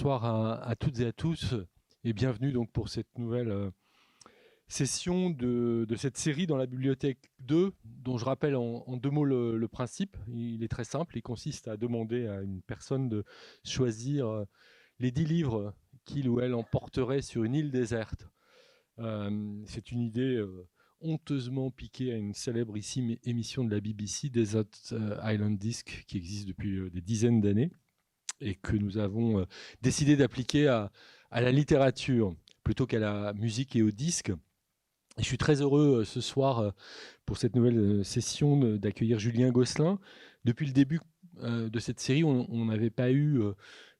[0.00, 0.24] bonsoir
[0.66, 1.54] à, toutes et à tous
[2.04, 3.70] et bienvenue donc pour cette nouvelle euh,
[4.66, 9.68] session de, cette série dans la bibliothèque 2 dont je rappelle en, deux mots le,
[9.68, 10.16] principe.
[10.26, 13.24] Il est très simple, il consiste à demander à une personne de
[13.62, 14.44] choisir euh,
[15.00, 15.74] les dix livres
[16.06, 18.26] qu'il ou elle emporterait sur une île déserte.
[19.00, 20.42] Euh, c'est une idée
[21.02, 24.64] honteusement piquée à une célébrissime émission de la BBC, Desert
[25.22, 27.70] Island Disc, qui existe depuis des dizaines d'années
[28.40, 29.44] et que nous avons euh,
[29.82, 30.90] décidé d'appliquer à,
[31.32, 34.32] la littérature plutôt qu'à la musique et au disque.
[35.18, 36.70] je suis très heureux euh, ce soir euh,
[37.26, 39.98] pour cette nouvelle session d'accueillir Julien Gosselin.
[40.44, 41.00] Depuis le début
[41.42, 43.40] de cette série, on n'avait pas eu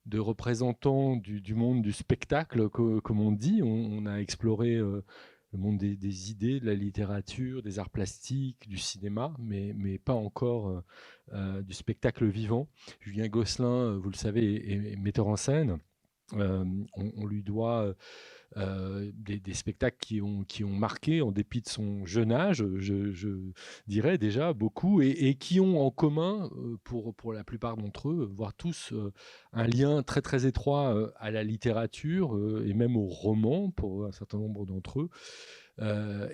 [0.04, 3.60] de représentants du, monde du spectacle, comme on dit.
[3.62, 4.80] On, a exploré
[5.52, 10.14] le monde des, idées, de la littérature, des arts plastiques, du cinéma, mais, mais pas
[10.14, 10.84] encore euh,
[11.32, 12.68] euh, du spectacle vivant.
[13.00, 15.78] Julien Gosselin, euh, vous le savez, est metteur en scène.
[16.32, 17.92] On, lui doit
[18.56, 23.52] euh, des, spectacles qui ont, qui ont marqué, en dépit de son jeune âge, je,
[23.86, 28.28] dirais déjà beaucoup, et, qui ont en commun, euh, pour, pour la plupart d'entre eux,
[28.34, 28.92] voire tous,
[29.52, 34.38] un lien très très étroit à la littérature et même au roman pour un certain
[34.38, 35.10] nombre d'entre eux.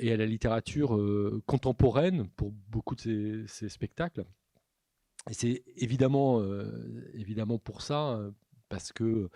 [0.00, 0.98] et à la littérature
[1.44, 4.24] contemporaine pour beaucoup de ces, spectacles.
[5.28, 6.42] Et c'est évidemment,
[7.14, 8.18] évidemment pour ça,
[8.68, 9.28] parce que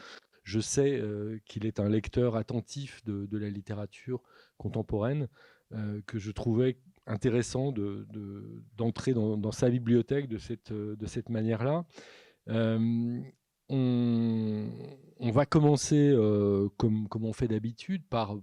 [0.50, 4.20] je sais euh, qu'il est un lecteur attentif de, la littérature
[4.58, 5.28] contemporaine,
[5.72, 7.72] euh, que je trouvais intéressant
[8.76, 10.72] d'entrer dans, sa bibliothèque de cette,
[11.06, 11.84] cette manière-là.
[12.48, 13.20] Euh,
[13.68, 16.12] on, va commencer,
[16.76, 18.36] comme, on fait d'habitude, par,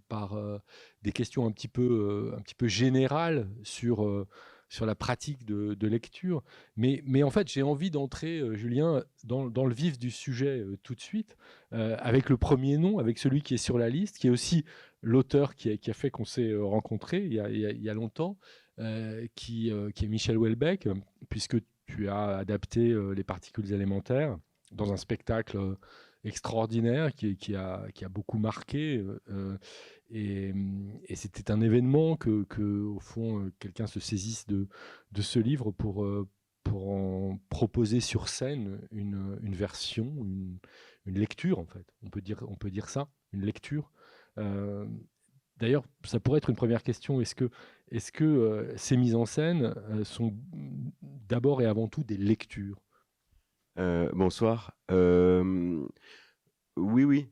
[1.01, 4.25] des questions un petit peu générales sur
[4.69, 6.43] sur la pratique de, lecture.
[6.75, 10.95] Mais, en fait, j'ai envie d'entrer, euh, Julien, dans, le vif du sujet euh, tout
[10.95, 11.37] de suite,
[11.73, 14.65] euh, avec le premier nom, avec celui qui est sur la liste, qui est aussi
[15.01, 18.37] l'auteur qui a, fait qu'on s'est rencontrés il y a, longtemps,
[19.35, 20.89] qui, est Michel Houellebecq,
[21.29, 24.37] puisque tu as adapté les particules élémentaires
[24.71, 25.77] dans un spectacle
[26.25, 29.05] extraordinaire qui, a, beaucoup marqué.
[30.09, 30.53] Et,
[31.15, 32.45] c'était un événement que,
[32.83, 34.67] au fond, euh, quelqu'un se saisisse de,
[35.11, 36.27] de ce livre pour, euh,
[36.63, 40.59] pour en proposer sur scène une, une version, une,
[41.05, 41.85] une, lecture, en fait.
[42.03, 43.91] On peut dire, on peut dire ça, une lecture.
[44.37, 44.85] Euh,
[45.57, 47.19] d'ailleurs, ça pourrait être une première question.
[47.19, 47.49] Est-ce que,
[47.91, 49.73] est -ce que ces mises en scène
[50.03, 50.33] sont
[51.01, 52.81] d'abord et avant tout des lectures?
[54.13, 54.77] Bonsoir.
[56.77, 57.27] Oui, oui.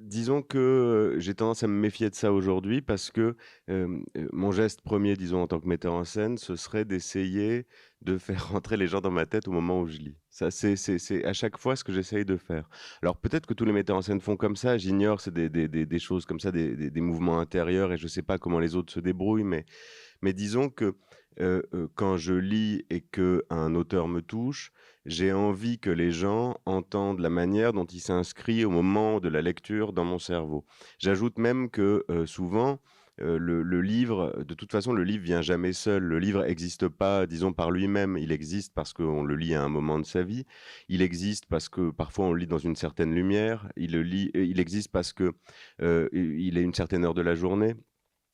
[0.00, 3.36] Disons que j'ai tendance à me méfier de ça aujourd'hui parce que
[4.32, 7.66] mon geste premier, disons en tant que metteur en scène, ce serait d'essayer
[8.04, 10.16] de faire rentrer les gens dans ma tête au moment où je lis.
[10.30, 12.68] Ça, c'est, c'est, à chaque fois ce que j'essaye de faire.
[13.02, 14.78] Alors peut-être que tous les metteurs en scène font comme ça.
[14.78, 18.74] J'ignore, c'est des, choses comme ça, des, mouvements intérieurs et je sais pas comment les
[18.76, 19.64] autres se débrouillent, mais
[20.24, 20.96] mais disons que
[21.40, 24.72] euh, euh, quand je lis et que un auteur me touche,
[25.04, 29.42] j'ai envie que les gens entendent la manière dont il s'inscrit au moment de la
[29.42, 30.64] lecture dans mon cerveau.
[30.98, 32.80] J'ajoute même que euh, souvent,
[33.18, 36.02] le, livre, de toute façon, le livre vient jamais seul.
[36.02, 38.16] Le livre n'existe pas, disons, par lui-même.
[38.18, 40.46] Il existe parce qu'on le lit à un moment de sa vie.
[40.88, 43.70] Il existe parce que parfois on le lit dans une certaine lumière.
[43.76, 43.94] Il
[44.58, 45.32] existe parce que
[45.80, 47.74] il est une certaine heure de la journée.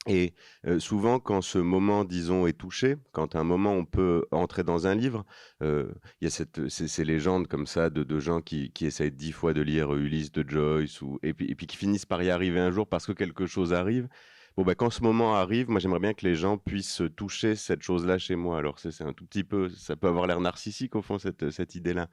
[0.06, 0.32] Et
[0.78, 4.86] souvent, quand ce moment, disons, est touché, quand à un moment on peut entrer dans
[4.86, 5.26] un livre,
[5.60, 9.52] il y a cette, ces, légendes comme ça de, gens qui, qui essayent dix fois
[9.52, 12.70] de lire Ulysse de Joyce, et, puis, et puis qui finissent par y arriver un
[12.70, 14.08] jour parce que quelque chose arrive.
[14.56, 17.82] Bon, bah, quand ce moment arrive, moi, j'aimerais bien que les gens puissent toucher cette
[17.82, 18.58] chose-là chez moi.
[18.58, 21.76] Alors, c'est un tout petit peu, ça peut avoir l'air narcissique, au fond, cette, cette
[21.76, 22.08] idée-là.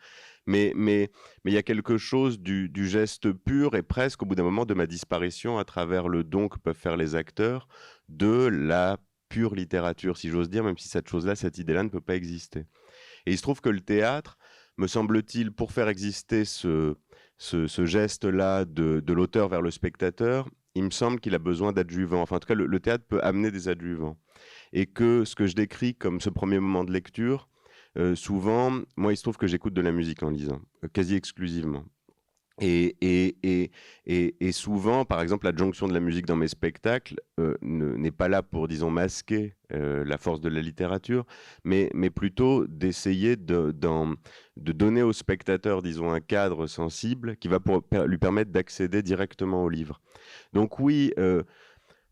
[0.48, 1.12] Mais, mais,
[1.44, 4.44] mais il y a quelque chose du, du geste pur et presque, au bout d'un
[4.44, 7.68] moment, de ma disparition à travers le don que peuvent faire les acteurs
[8.10, 8.98] de la
[9.30, 12.62] pure littérature, si j'ose dire, même si cette chose-là, cette idée-là ne peut pas exister.
[13.26, 14.38] Et il se trouve que le théâtre,
[14.78, 16.96] me semble-t-il, pour faire exister ce,
[17.38, 22.22] ce, geste-là de, de l'auteur vers le spectateur, il me semble qu'il a besoin d'adjuvants.
[22.22, 24.18] Enfin, en tout cas, le, théâtre peut amener des adjuvants.
[24.74, 27.50] Et que ce que je décris comme ce premier moment de lecture,
[27.98, 31.16] euh, souvent, moi, il se trouve que j'écoute de la musique en lisant, euh, quasi
[31.16, 31.84] exclusivement.
[32.60, 33.38] Et, et,
[34.08, 38.10] et, et, souvent, par exemple, la jonction de la musique dans mes spectacles euh, n'est
[38.10, 41.26] pas là pour, disons, masquer la force de la littérature,
[41.64, 43.72] mais, plutôt d'essayer de,
[44.56, 47.60] donner au spectateur, disons, un cadre sensible qui va
[48.08, 50.02] lui permettre d'accéder directement au livre.
[50.54, 51.14] Donc oui,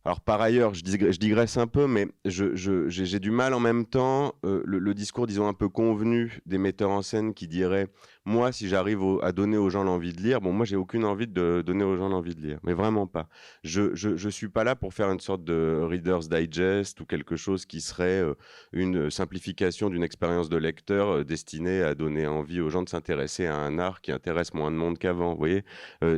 [0.06, 4.62] alors par ailleurs, je digresse, un peu, mais j'ai du mal en même temps, euh,
[4.64, 7.88] le, discours, disons, un peu convenu des metteurs en scène qui diraient,
[8.24, 11.28] moi, si j'arrive à donner aux gens l'envie de lire, bon, moi, j'ai aucune envie
[11.28, 13.28] de donner aux gens l'envie de lire, mais vraiment pas.
[13.64, 17.66] Je ne suis pas là pour faire une sorte de Reader's Digest ou quelque chose
[17.66, 18.36] qui serait euh,
[18.74, 23.48] une simplification d'une expérience de lecteur euh, destinée à donner envie aux gens de s'intéresser
[23.48, 25.64] à un art qui intéresse moins de monde qu'avant, vous voyez?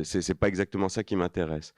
[0.02, 1.72] C'est pas exactement ça qui m'intéresse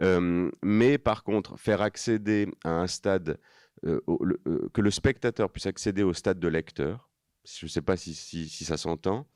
[0.00, 3.38] mais par contre, faire accéder à un stade,
[3.82, 7.10] que le spectateur puisse accéder au stade de lecteur,
[7.44, 8.14] je ne sais pas si,
[8.48, 9.28] ça s'entend,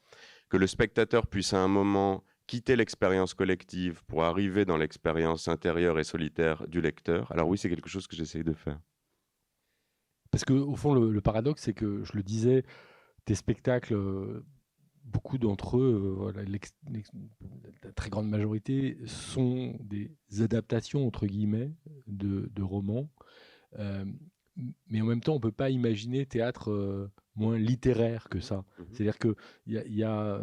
[0.48, 5.98] que le spectateur puisse à un moment quitter l'expérience collective pour arriver dans l'expérience intérieure
[6.00, 8.80] et solitaire du lecteur, alors oui, c'est quelque chose que j'essaye de faire.
[10.32, 12.64] Parce que au fond, le, le paradoxe, c'est que je le disais,
[13.24, 13.94] tes spectacles
[15.12, 16.58] beaucoup d'entre eux, euh,
[17.82, 20.10] la très grande majorité, sont des
[20.40, 21.72] adaptations, entre guillemets,
[22.06, 23.08] de, romans.
[23.78, 24.04] Euh,
[24.88, 28.58] mais en même temps, on ne peut pas imaginer théâtre euh, moins littéraire que ça.
[28.58, 29.34] Mmh C'est-à-dire que
[29.66, 30.40] y a,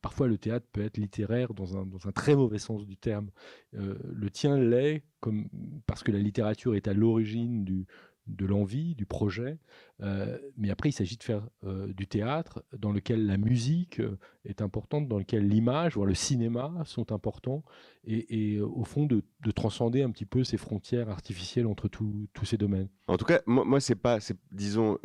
[0.00, 3.30] parfois le théâtre peut être littéraire dans un, dans un très mauvais sens du terme.
[3.72, 5.48] le tien l'est, comme,
[5.86, 7.86] parce que la littérature est à l'origine du,
[8.26, 9.58] de l'envie, du projet.
[10.02, 14.18] Euh, mais après, il s'agit de faire euh, du théâtre dans lequel la musique euh,
[14.44, 17.64] est importante, dans lequel l'image, voire le cinéma sont importants,
[18.06, 19.22] et, au fond de,
[19.54, 22.88] transcender un petit peu ces frontières artificielles entre tous ces domaines.
[23.06, 24.18] En tout cas, moi, c'est pas,
[24.50, 24.98] disons,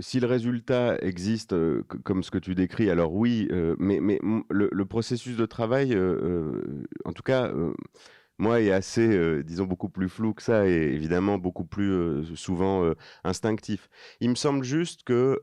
[0.00, 1.54] si le résultat existe
[2.04, 3.48] comme ce que tu décris, alors oui,
[3.78, 4.18] mais, mais
[4.50, 5.96] le, le, processus de travail,
[7.04, 7.52] en tout cas
[8.38, 12.22] moi, est assez, euh, disons, beaucoup plus flou que ça et évidemment beaucoup plus euh,
[12.34, 12.94] souvent euh,
[13.24, 13.88] instinctif.
[14.20, 15.40] Il me semble juste que,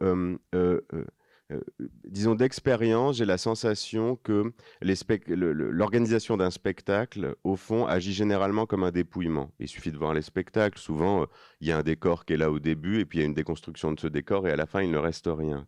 [2.05, 8.91] disons, d'expérience, j'ai la sensation que l'organisation d'un spectacle, au fond, agit généralement comme un
[8.91, 9.51] dépouillement.
[9.59, 10.79] Il suffit de voir les spectacles.
[10.79, 11.27] Souvent,
[11.61, 13.27] il y a un décor qui est là au début et puis il y a
[13.27, 15.65] une déconstruction de ce décor et à la fin, il ne reste rien.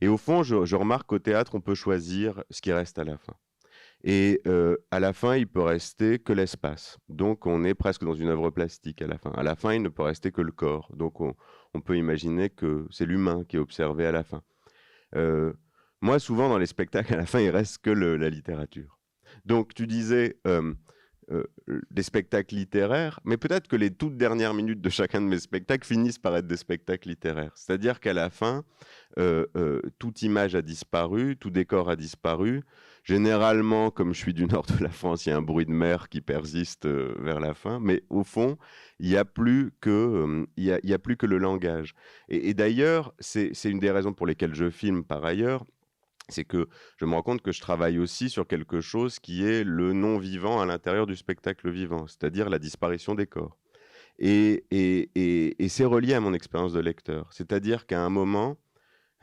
[0.00, 3.18] Et au fond, je remarque qu'au théâtre, on peut choisir ce qui reste à la
[3.18, 3.34] fin.
[4.06, 6.98] Et euh, à la fin, il peut rester que l'espace.
[7.08, 9.30] Donc, on est presque dans une œuvre plastique à la fin.
[9.30, 10.94] À la fin, il ne peut rester que le corps.
[10.94, 11.34] Donc, on,
[11.80, 14.42] peut imaginer que c'est l'humain qui est observé à la fin.
[15.16, 15.54] Euh,
[16.02, 18.98] moi, souvent, dans les spectacles, à la fin, il reste que la littérature.
[19.46, 20.74] Donc, tu disais euh,
[21.90, 25.86] des spectacles littéraires, mais peut-être que les toutes dernières minutes de chacun de mes spectacles
[25.86, 27.52] finissent par être des spectacles littéraires.
[27.56, 28.64] C'est-à-dire qu'à la fin,
[29.98, 32.62] toute image a disparu, tout décor a disparu.
[33.04, 35.70] Généralement, comme je suis du nord de la France, il y a un bruit de
[35.70, 38.56] mer qui persiste euh, vers la fin, mais au fond,
[38.98, 41.94] il n'y a, plus que, euh, y a, plus que le langage.
[42.30, 45.66] Et, d'ailleurs, c'est une des raisons pour lesquelles je filme par ailleurs,
[46.30, 46.66] c'est que
[46.96, 50.62] je me rends compte que je travaille aussi sur quelque chose qui est le non-vivant
[50.62, 53.58] à l'intérieur du spectacle vivant, c'est-à-dire la disparition des corps.
[54.18, 57.28] Et, et c'est relié à mon expérience de lecteur.
[57.32, 58.56] C'est-à-dire qu'à un moment,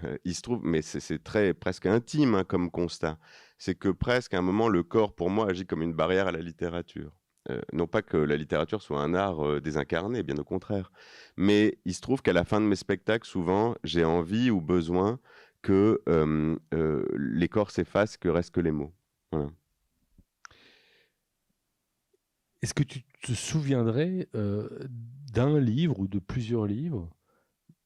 [0.04, 3.18] euh, il se trouve, mais c'est très presque intime hein, comme constat,
[3.62, 6.31] c'est que presque à un moment, le corps, pour moi, agit comme une barrière à
[6.31, 7.16] la littérature.
[7.52, 10.92] Euh, non pas que la littérature soit un art euh, désincarné, bien au contraire.
[11.38, 15.19] Mais il se trouve qu'à la fin de mes spectacles, souvent, j'ai envie ou besoin
[15.62, 16.58] que euh,
[17.16, 18.96] les corps s'effacent, que restent que les mots.
[22.64, 27.12] Est-ce que tu te souviendrais d'un livre ou de plusieurs livres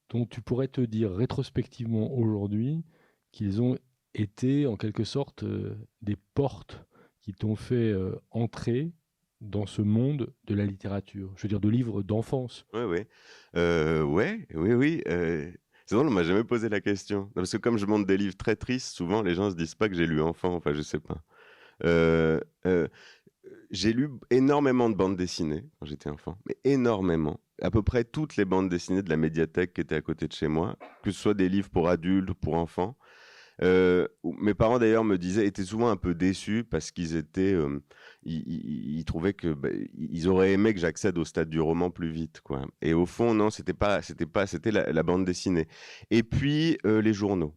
[0.09, 2.85] dont tu pourrais te dire rétrospectivement aujourd'hui
[3.33, 3.77] qu'ils ont
[4.21, 6.83] étaient en quelque sorte euh, des portes
[7.21, 8.91] qui t'ont fait euh, entrer
[9.41, 12.65] dans ce monde de la littérature Je veux dire, de livres d'enfance.
[12.73, 12.99] Oui, oui.
[13.55, 15.01] Euh, ouais, oui, oui.
[15.05, 17.29] C'est drôle, on m'a jamais posé la question.
[17.35, 19.87] Parce que comme je montre des livres très tristes, souvent les gens se disent pas
[19.87, 20.55] que j'ai lu enfant.
[20.55, 21.21] Enfin, je sais pas.
[23.69, 27.39] j'ai lu énormément de bandes dessinées quand j'étais enfant, mais énormément.
[27.61, 30.33] À peu près toutes les bandes dessinées de la médiathèque qui étaient à côté de
[30.33, 32.97] chez moi, que ce soit des livres pour adultes, pour enfants.
[33.61, 37.79] Euh, mes parents d'ailleurs me disaient, étaient souvent un peu déçus parce qu'ils étaient, euh,
[38.23, 42.41] ils, trouvaient que bah, ils auraient aimé que j'accède au stade du roman plus vite,
[42.41, 42.65] quoi.
[42.81, 45.67] Et au fond, non, c'était pas, c'était pas, c'était la, bande dessinée.
[46.11, 47.55] Et puis euh, les journaux.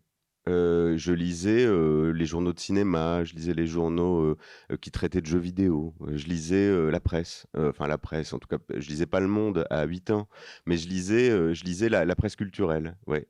[0.48, 4.36] Euh, je lisais euh, les journaux de cinéma, je lisais les journaux
[4.70, 8.48] euh, qui traitaient de jeux vidéo, je lisais la presse, enfin la presse, en tout
[8.48, 10.28] cas, je lisais pas Le Monde à 8 ans,
[10.64, 13.26] mais je lisais, je lisais la, presse culturelle, ouais.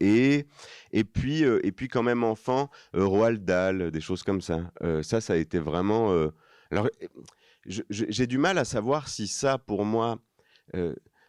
[0.00, 0.46] et,
[0.92, 4.70] et, puis, et puis quand même enfant, Roald Dahl, des choses comme ça.
[5.02, 6.12] ça, ça a été vraiment...
[6.70, 6.88] alors,
[7.66, 10.18] j'ai du mal à savoir si ça, pour moi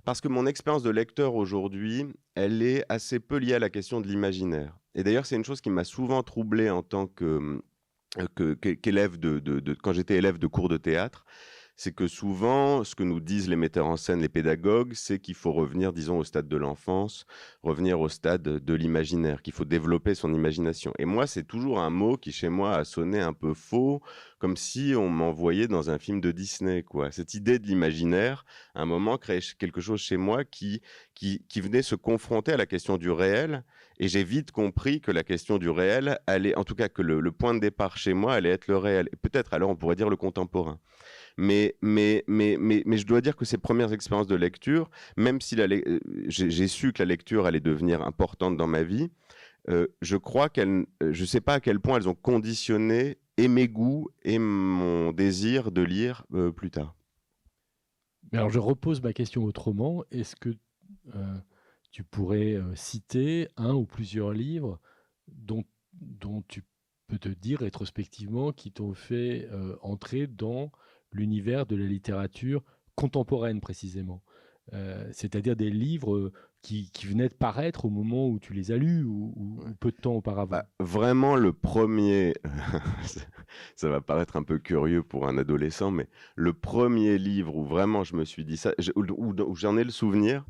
[0.08, 4.00] parce que mon expérience de lecteur aujourd'hui, elle est assez peu liée à la question
[4.00, 4.74] de l'imaginaire.
[4.98, 7.62] Et d'ailleurs, c'est une chose qui m'a souvent troublé en tant euh,
[8.82, 11.24] qu'élève de, quand j'étais élève de cours de théâtre,
[11.78, 15.36] c'est que souvent, ce que nous disent les metteurs en scène, les pédagogues, c'est qu'il
[15.36, 17.28] faut revenir, disons, au stade de l'enfance,
[17.62, 20.92] revenir au stade de l'imaginaire, qu'il faut développer son imagination.
[20.98, 24.02] Et moi, c'est toujours un mot qui, chez moi, a sonné un peu faux,
[24.40, 27.12] comme si on m'envoyait dans un film de Disney, quoi.
[27.12, 28.44] Cette idée de l'imaginaire,
[28.74, 30.82] à un moment, créait quelque chose chez moi qui,
[31.56, 33.64] venait se confronter à la question du réel.
[34.00, 37.20] Et j'ai vite compris que la question du réel allait, en tout cas, que le,
[37.20, 39.10] le point de départ chez moi allait être le réel.
[39.22, 40.80] Peut-être, alors, on pourrait dire le contemporain.
[41.38, 45.40] Mais, mais, mais, mais, mais je dois dire que ces premières expériences de lecture, même
[45.40, 49.12] si euh, j'ai su que la lecture allait devenir importante dans ma vie,
[49.70, 53.20] euh, je crois qu'elles, euh, je ne sais pas à quel point elles ont conditionné
[53.38, 56.26] et mes goûts et mon désir de lire
[56.56, 56.96] plus tard.
[58.34, 60.04] Alors je repose ma question autrement.
[60.10, 60.50] Est-ce que
[61.92, 64.80] tu pourrais citer un ou plusieurs livres
[65.28, 65.64] dont,
[65.94, 66.64] dont tu
[67.06, 69.48] peux te dire rétrospectivement qui t'ont fait
[69.84, 70.72] entrer dans
[71.12, 72.64] l'univers de la littérature
[72.96, 74.24] contemporaine précisément.
[74.74, 78.78] Euh, c'est-à-dire des livres euh, qui, venaient de paraître au moment où tu les as
[78.78, 80.58] lus ou, peu de temps auparavant.
[80.58, 82.34] Bah, Vraiment, le premier,
[83.78, 88.04] ça va paraître un peu curieux pour un adolescent, mais le premier livre où vraiment
[88.04, 90.46] je me suis dit ça, où, j'en ai le souvenir,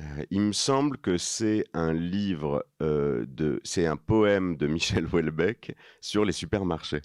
[0.00, 5.74] euh, il me semble que c'est un livre, de, c'est un poème de Michel Houellebecq
[6.00, 7.02] sur les supermarchés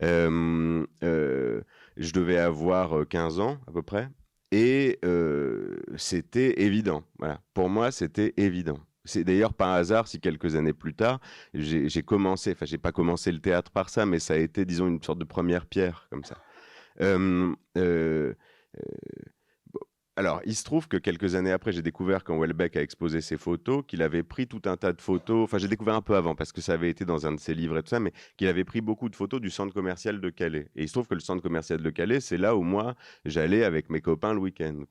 [0.00, 0.84] je
[1.96, 4.08] devais avoir 15 ans à peu près.
[4.52, 4.98] Et
[5.96, 7.04] c'était évident.
[7.18, 7.40] Voilà.
[7.54, 8.78] Pour moi, c'était évident.
[9.06, 11.20] C'est d'ailleurs par hasard si quelques années plus tard,
[11.52, 14.88] j'ai commencé, enfin j'ai pas commencé le théâtre par ça, mais ça a été, disons,
[14.88, 16.40] une sorte de première pierre comme ça.
[20.16, 23.36] Alors, il se trouve que quelques années après, j'ai découvert quand Welbeck a exposé ses
[23.36, 25.42] photos, qu'il avait pris tout un tas de photos.
[25.42, 27.52] Enfin, j'ai découvert un peu avant parce que ça avait été dans un de ses
[27.52, 30.30] livres et tout ça, mais qu'il avait pris beaucoup de photos du centre commercial de
[30.30, 30.68] Calais.
[30.76, 32.94] Et il se trouve que le centre commercial de Calais, c'est là où moi,
[33.24, 34.84] j'allais avec mes copains le week-end.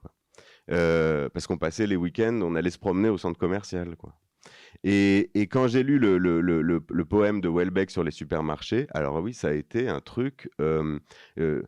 [0.71, 3.95] Euh, parce qu'on passait les week-ends, on allait se promener au centre commercial.
[3.95, 4.13] Quoi.
[4.83, 9.53] Et, quand j'ai lu le, poème de Welbeck sur les supermarchés, alors oui, ça a
[9.53, 10.49] été un truc.
[10.59, 10.99] Euh,
[11.39, 11.63] euh,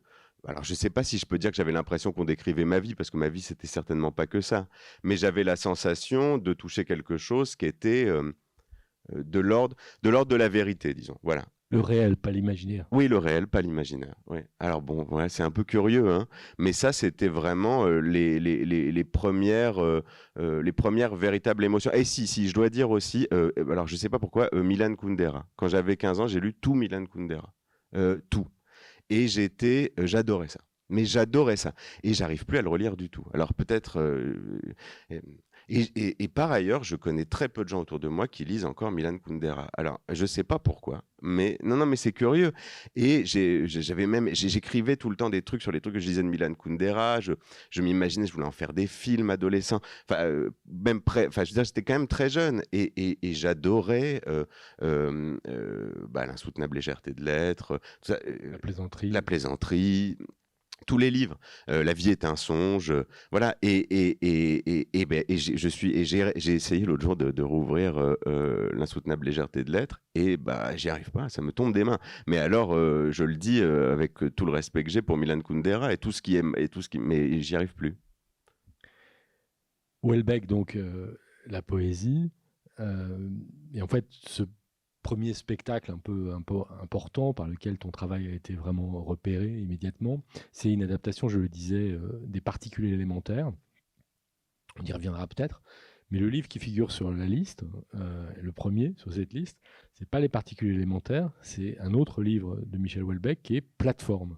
[0.47, 2.79] alors je ne sais pas si je peux dire que j'avais l'impression qu'on décrivait ma
[2.79, 4.67] vie, parce que ma vie, c'était certainement pas que ça.
[5.03, 8.31] Mais j'avais la sensation de toucher quelque chose qui était euh,
[9.13, 11.17] euh, de l'ordre de l'ordre de la vérité, disons.
[11.23, 11.45] Voilà.
[11.71, 12.85] Le réel, pas l'imaginaire.
[12.91, 14.15] Oui, le réel, pas l'imaginaire.
[14.27, 14.37] Oui.
[14.59, 16.27] Alors bon, c'est un peu curieux, hein,
[16.59, 19.83] mais ça, c'était vraiment euh, les, les, premières,
[20.37, 21.91] les premières véritables émotions.
[21.91, 25.47] Et si, si, je dois dire aussi, alors je ne sais pas pourquoi, Milan Kundera.
[25.55, 27.51] Quand j'avais 15 ans, j'ai lu tout Milan Kundera.
[28.29, 28.47] tout.
[29.09, 30.59] Et j'étais, euh, j'adorais ça.
[30.89, 31.74] Mais j'adorais ça.
[32.03, 33.25] Et j'arrive plus à le relire du tout.
[33.33, 34.00] Alors peut-être.
[34.00, 34.59] Euh,
[35.69, 38.91] et, par ailleurs, je connais très peu de gens autour de moi qui lisent encore
[38.91, 39.69] Milan Kundera.
[39.77, 42.51] Alors, je ne sais pas pourquoi, mais non, non, mais c'est curieux.
[42.95, 46.24] Et j'avais même, j'écrivais tout le temps des trucs sur les trucs que je disais
[46.24, 47.19] de Milan Kundera.
[47.19, 47.34] Je,
[47.72, 49.81] je m'imaginais, je voulais en faire des films adolescents.
[50.10, 51.27] Enfin, euh, même près.
[51.27, 54.45] Enfin, je veux dire, j'étais quand même très jeune et, j'adorais euh,
[54.81, 55.38] euh,
[56.10, 60.17] bah, l'insoutenable légèreté de l'être, la plaisanterie, la plaisanterie
[60.85, 61.37] tous les livres.
[61.69, 63.55] Euh, la vie est un songe, euh, voilà.
[63.61, 68.69] Et, et, et, et, ben, je suis, et j'ai essayé l'autre jour de, rouvrir euh,
[68.73, 71.99] l'insoutenable légèreté de l'être, et bah j'y arrive pas, ça me tombe des mains.
[72.27, 75.97] Mais alors, je le dis avec tout le respect que j'ai pour Milan Kundera et
[75.97, 77.97] tout ce qui aime et tout ce qui, mais j'y arrive plus.
[80.03, 80.77] Welbeck, donc
[81.47, 82.31] la poésie,
[82.79, 84.43] et en fait ce
[85.05, 86.33] premier spectacle un peu,
[86.81, 91.47] important par lequel ton travail a été vraiment repéré immédiatement, c'est une adaptation, je le
[91.47, 93.51] disais, euh, des particules élémentaires.
[94.79, 95.62] On y reviendra peut-être.
[96.09, 99.59] Mais le livre qui figure sur la liste, euh, le premier sur cette liste,
[99.93, 104.38] c'est pas les particules élémentaires, c'est un autre livre de Michel Houellebecq qui est Plateforme.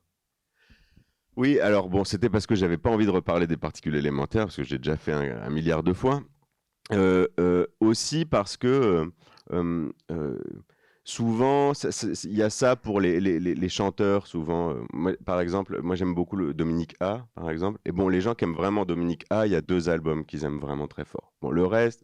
[1.38, 4.58] Oui, alors bon, c'était parce que j'avais pas envie de reparler des particules élémentaires, parce
[4.58, 6.24] que j'ai déjà fait un, milliard de fois.
[6.92, 9.12] Euh, aussi parce que
[11.04, 11.72] souvent,
[12.24, 14.76] il y a ça pour les, chanteurs, souvent.
[15.26, 17.80] par exemple, moi j'aime beaucoup le Dominique A, par exemple.
[17.86, 20.44] Et bon, les gens qui aiment vraiment Dominique A, il y a deux albums qu'ils
[20.44, 21.34] aiment vraiment très fort.
[21.42, 22.04] Bon, le reste,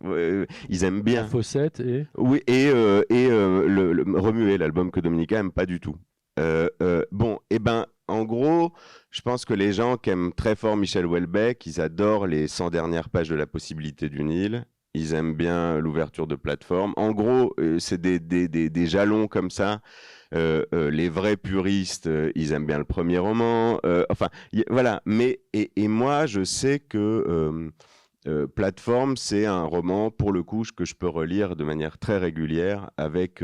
[0.69, 1.27] ils aiment bien.
[1.27, 2.07] Fossette et?
[2.17, 2.67] Oui, et,
[3.09, 5.97] et le, Remuer, l'album que Dominique A aime pas du tout.
[6.37, 8.73] bon, et eh ben, en gros,
[9.11, 12.69] je pense que les gens qui aiment très fort Michel Houellebecq, ils adorent les 100
[12.69, 16.93] dernières pages de La possibilité d'une île ils aiment bien l'ouverture de plateforme.
[16.97, 19.81] En gros, euh, c'est des, des, des, jalons comme ça.
[20.35, 23.79] Euh, euh, les vrais puristes, ils aiment bien le premier roman.
[24.09, 24.29] enfin,
[24.69, 25.01] voilà.
[25.05, 27.71] Mais et, et, moi, je sais que
[28.55, 32.89] Plateforme, c'est un roman pour le coup que je peux relire de manière très régulière,
[32.97, 33.43] avec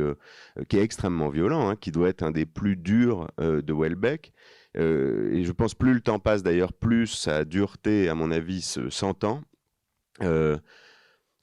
[0.70, 4.32] qui est extrêmement violent, hein, qui doit être un des plus durs de Welbeck
[4.76, 9.42] et je pense plus le temps passe d'ailleurs, plus sa dureté, à mon avis, s'entend.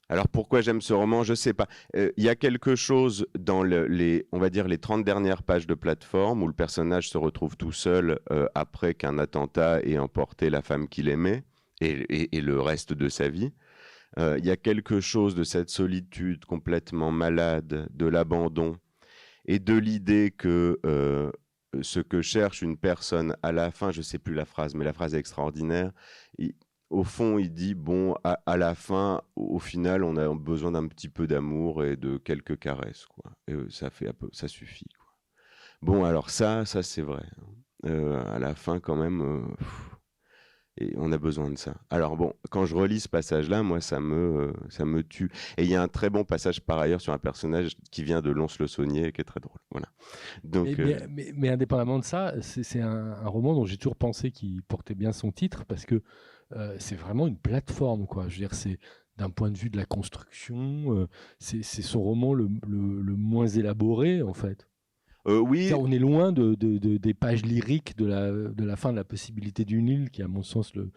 [0.09, 1.67] Alors pourquoi j'aime ce roman, je ne sais pas.
[1.93, 5.73] Il y a quelque chose dans les, on va dire les 30 dernières pages de
[5.73, 8.19] plateforme où le personnage se retrouve tout seul
[8.55, 11.43] après qu'un attentat ait emporté la femme qu'il aimait
[11.81, 13.51] et, le reste de sa vie.
[14.17, 18.77] Il y a quelque chose de cette solitude complètement malade, de l'abandon
[19.45, 20.79] et de l'idée que
[21.81, 24.85] ce que cherche une personne à la fin, je ne sais plus la phrase, mais
[24.85, 25.91] la phrase est extraordinaire.
[26.89, 31.09] Au fond, il dit bon, à, la fin, au final, on a besoin d'un petit
[31.09, 33.31] peu d'amour et de quelques caresses, quoi.
[33.47, 34.87] Et ça fait, ça suffit.
[34.97, 35.07] Quoi.
[35.81, 37.25] Bon, alors ça, ça c'est vrai.
[37.85, 38.23] Hein.
[38.33, 39.55] à la fin, quand même.
[40.79, 41.75] Et on a besoin de ça.
[41.89, 45.31] Alors bon, quand je relis ce passage-là, moi, ça me, euh, ça me tue.
[45.57, 48.21] Et il y a un très bon passage par ailleurs sur un personnage qui vient
[48.21, 49.59] de Lons-le-Saunier, qui est très drôle.
[49.71, 49.87] Voilà.
[50.43, 54.61] Donc, mais, euh, mais, indépendamment de ça, c'est un, roman dont j'ai toujours pensé qu'il
[54.61, 56.03] portait bien son titre, parce que
[56.55, 58.27] euh, c'est vraiment une plateforme, quoi.
[58.27, 58.79] Je veux dire, c'est
[59.17, 61.07] d'un point de vue de la construction,
[61.39, 64.67] c'est son roman le, le moins élaboré, en fait.
[65.27, 65.73] Euh, oui.
[65.73, 69.65] on est loin de, des pages lyriques de la, de la fin de la possibilité
[69.65, 70.91] d'une île, qui est à mon sens le,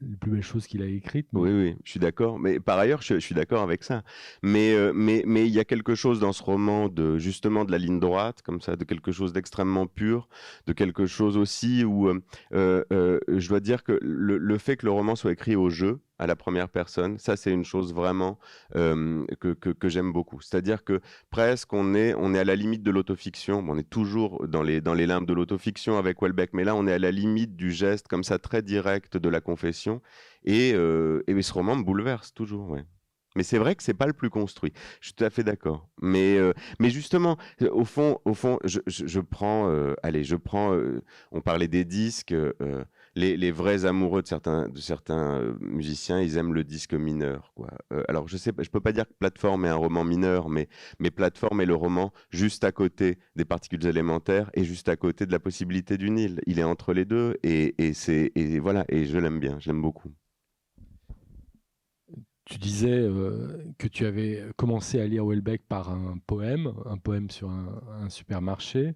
[0.00, 1.26] les plus belles choses qu'il a écrites.
[1.32, 2.38] Oui, oui, je suis d'accord.
[2.38, 4.02] Mais par ailleurs, je, suis d'accord avec ça.
[4.42, 7.72] Mais euh, mais mais il y a quelque chose dans ce roman de justement de
[7.72, 10.28] la ligne droite, comme ça, de quelque chose d'extrêmement pur,
[10.66, 12.08] de quelque chose aussi où
[12.52, 12.84] euh,
[13.28, 16.36] je dois dire que le, fait que le roman soit écrit au jeu, à la
[16.36, 17.18] première personne.
[17.18, 18.38] Ça, c'est une chose vraiment
[18.72, 20.40] que, que, j'aime beaucoup.
[20.40, 21.00] C'est-à-dire que
[21.30, 23.64] presque on est, on est à la limite de l'autofiction.
[23.68, 26.86] on est toujours dans les, dans les limbes de l'autofiction avec Welbeck, mais là, on
[26.86, 30.00] est à la limite du geste comme ça très direct de la confession.
[30.44, 32.70] Et, et ce roman me bouleverse toujours.
[32.70, 32.84] Ouais.
[33.34, 34.72] Mais c'est vrai que c'est pas le plus construit.
[35.00, 35.88] Je suis tout à fait d'accord.
[36.00, 36.38] Mais,
[36.78, 37.36] mais justement,
[37.72, 39.68] au fond, au fond, je, je, prends,
[40.04, 40.78] allez, je prends.
[41.32, 42.34] on parlait des disques
[43.14, 47.52] les, vrais amoureux de certains, de certains euh, musiciens, ils aiment le disque mineur.
[47.92, 50.68] Euh, alors je sais, je peux pas dire que Plateforme est un roman mineur, mais,
[50.98, 55.26] mais Plateforme est le roman juste à côté des particules élémentaires et juste à côté
[55.26, 56.40] de la possibilité d'une île.
[56.46, 59.82] Il est entre les deux et, et c'est voilà et je l'aime bien, je l'aime
[59.82, 60.12] beaucoup.
[62.44, 67.30] Tu disais euh, que tu avais commencé à lire Welbeck par un poème, un poème
[67.30, 68.94] sur un supermarché.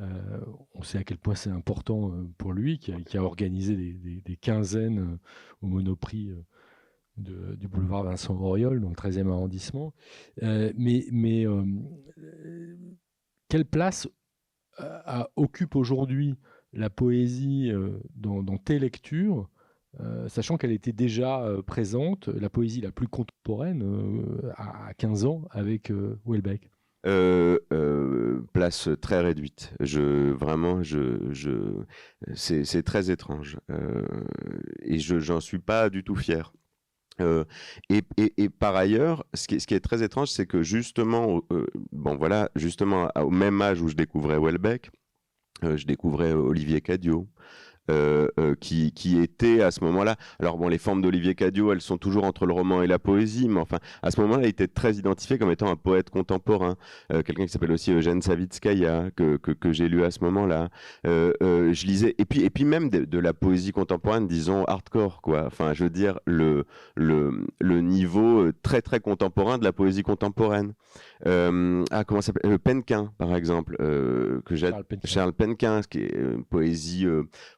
[0.00, 0.40] Euh,
[0.74, 4.98] on sait à quel point c'est important euh, pour lui, qui a, organisé des, quinzaines
[4.98, 5.18] euh,
[5.62, 6.30] au Monoprix
[7.16, 9.92] du boulevard Vincent Auriol, le 13e arrondissement.
[10.40, 11.46] mais mais
[13.48, 14.08] quelle place
[15.34, 16.36] occupe aujourd'hui
[16.72, 17.72] la poésie
[18.14, 19.50] dans, tes lectures
[20.28, 23.82] sachant qu'elle était déjà présente, la poésie la plus contemporaine,
[24.54, 25.90] à 15 ans avec
[26.24, 26.70] Welbeck
[27.06, 29.72] euh, euh, place très réduite.
[29.80, 31.84] Je vraiment, je, je
[32.34, 34.04] c'est très étrange euh,
[34.82, 36.52] et je j'en suis pas du tout fier.
[37.90, 41.42] Et, et, par ailleurs, ce qui, ce qui est très étrange, c'est que justement,
[41.90, 44.92] bon voilà, justement au même âge où je découvrais Welbeck,
[45.62, 47.28] je découvrais Olivier Cadio,
[47.90, 50.16] euh, euh, qui, était à ce moment-là.
[50.38, 53.48] Alors bon, les formes d'Olivier Cadio, elles sont toujours entre le roman et la poésie,
[53.48, 56.76] mais enfin, à ce moment-là, il était très identifié comme étant un poète contemporain.
[57.12, 60.68] Euh, quelqu'un qui s'appelle aussi Eugène Savitskaya, que, que, j'ai lu à ce moment-là.
[61.04, 65.44] je lisais, et puis, et puis même de, la poésie contemporaine, disons hardcore, quoi.
[65.46, 70.74] Enfin, je veux dire, le, le, le niveau très, très contemporain de la poésie contemporaine.
[71.24, 74.70] Ah, comment s'appelle Penquin, par exemple, que j'ai
[75.04, 77.06] Charles Penquin, qui est une poésie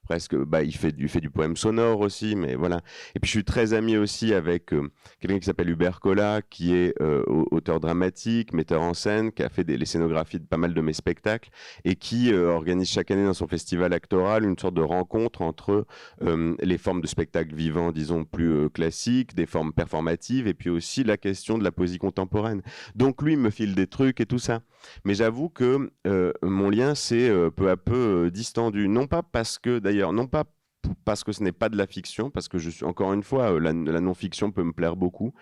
[0.05, 2.81] presque que bah, il, fait, du, fait du poème sonore aussi, mais voilà.
[3.15, 6.75] Et puis je suis très ami aussi avec euh, quelqu'un qui s'appelle Hubert Collat, qui
[6.75, 10.57] est euh, auteur dramatique, metteur en scène, qui a fait des, les scénographies de pas
[10.57, 11.51] mal de mes spectacles
[11.85, 15.87] et qui euh, organise chaque année dans son festival actoral une sorte de rencontre entre
[16.21, 21.17] les formes de spectacle vivant, disons, plus classiques, des formes performatives, et puis aussi la
[21.17, 22.63] question de la poésie contemporaine.
[22.95, 24.61] Donc lui me file des trucs et tout ça.
[25.05, 25.91] Mais j'avoue que
[26.43, 30.45] mon lien s'est peu à peu distendu, non pas parce que d'ailleurs non pas
[31.05, 33.53] parce que ce n'est pas de la fiction, parce que je suis encore une fois,
[33.53, 35.35] euh, la, non-fiction peut me plaire beaucoup,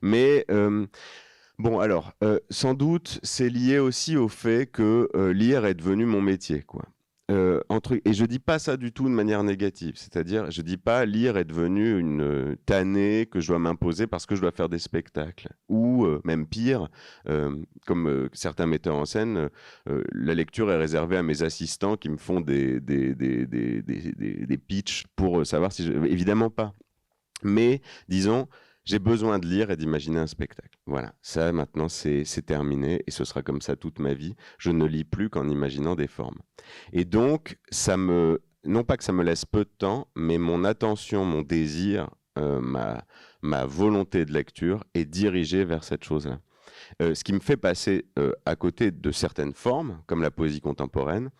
[0.00, 0.86] mais euh,
[1.58, 6.20] bon, alors, euh, sans doute, c'est lié aussi au fait que lire est devenu mon
[6.20, 6.84] métier, quoi.
[7.30, 7.60] Euh,
[8.04, 11.36] et je dis pas ça du tout de manière négative, c'est-à-dire je dis pas lire
[11.36, 14.80] est devenu une euh, tannée que je dois m'imposer parce que je dois faire des
[14.80, 16.88] spectacles, ou euh, même pire,
[17.86, 19.48] comme certains metteurs en scène,
[19.86, 24.58] la lecture est réservée à mes assistants qui me font des, des, des, des, des
[24.58, 25.92] pitchs pour savoir si je...
[25.92, 26.74] Évidemment pas.
[27.42, 28.48] Mais disons,
[28.84, 30.78] j'ai besoin de lire et d'imaginer un spectacle.
[30.86, 34.34] Voilà, ça maintenant c'est terminé et ce sera comme ça toute ma vie.
[34.58, 36.38] Je ne lis plus qu'en imaginant des formes.
[36.92, 40.64] Et donc ça me non pas que ça me laisse peu de temps, mais mon
[40.64, 43.04] attention, mon désir, ma,
[43.42, 46.38] ma volonté de lecture est dirigée vers cette chose-là.
[47.00, 48.06] ce qui me fait passer
[48.46, 51.30] à côté de certaines formes, comme la poésie contemporaine,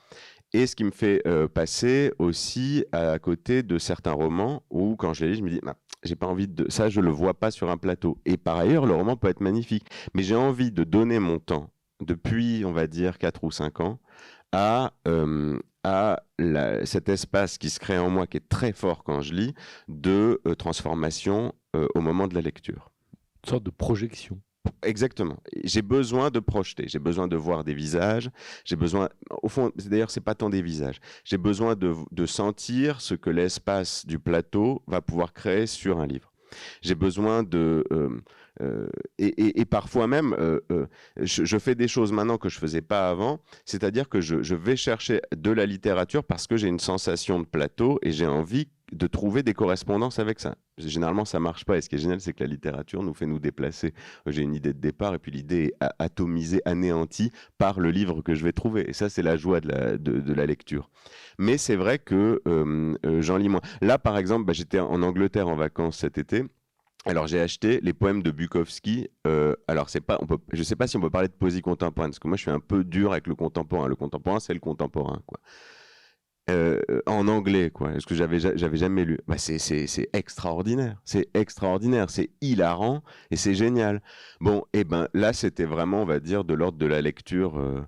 [0.52, 1.22] et ce qui me fait
[1.55, 5.61] passer aussi à côté de certains romans où, quand je les lis, je me dis,
[5.62, 8.19] bah, j'ai pas envie de ça, je le vois pas sur un plateau.
[8.25, 11.71] Et par ailleurs, le roman peut être magnifique, mais j'ai envie de donner mon temps
[12.01, 14.01] depuis, on va dire, 4 ou 5 ans
[14.53, 14.93] à,
[15.85, 16.23] à
[16.85, 19.55] cet espace qui se crée en moi, qui est très fort quand je lis,
[19.88, 21.55] de transformation
[21.95, 22.91] au moment de la lecture.
[23.45, 24.41] Une sorte de projection.
[24.83, 25.38] Exactement.
[25.64, 28.31] J'ai besoin de projeter, j'ai besoin de voir des visages,
[28.64, 29.09] j'ai besoin,
[29.42, 34.07] au fond, d'ailleurs, c'est pas tant des visages, j'ai besoin de, sentir ce que l'espace
[34.07, 36.33] du plateau va pouvoir créer sur un livre.
[36.81, 38.20] J'ai besoin de, euh,
[38.61, 40.61] euh, et, parfois même, euh,
[41.16, 44.77] je, fais des choses maintenant que je faisais pas avant, c'est-à-dire que je, je vais
[44.77, 49.07] chercher de la littérature parce que j'ai une sensation de plateau et j'ai envie de
[49.07, 50.55] trouver des correspondances avec ça.
[50.78, 51.76] Généralement, ça marche pas.
[51.76, 53.94] Et ce qui est génial, c'est que la littérature nous fait nous déplacer.
[54.26, 58.35] J'ai une idée de départ et puis l'idée est atomisée, anéantie par le livre que
[58.35, 58.88] je vais trouver.
[58.88, 60.90] Et ça, c'est la joie de la, de, la, lecture.
[61.38, 63.62] Mais c'est vrai que euh, euh, j'en lis moins.
[63.81, 66.44] Là, par exemple, bah, j'étais en Angleterre en vacances cet été.
[67.05, 69.09] Alors j'ai acheté les poèmes de Bukowski.
[69.26, 71.61] Euh, alors c'est pas, on peut, je sais pas si on peut parler de poésie
[71.61, 73.88] contemporaine parce que moi je suis un peu dur avec le contemporain.
[73.88, 75.40] Le contemporain c'est le contemporain quoi.
[76.53, 77.99] Euh, en anglais, quoi.
[77.99, 79.19] Ce que j'avais j'avais jamais lu.
[79.27, 84.03] Bah, c'est extraordinaire, c'est extraordinaire, c'est hilarant et c'est génial.
[84.41, 87.59] Bon, et eh ben là, c'était vraiment, on va dire, de l'ordre de la lecture
[87.59, 87.83] euh,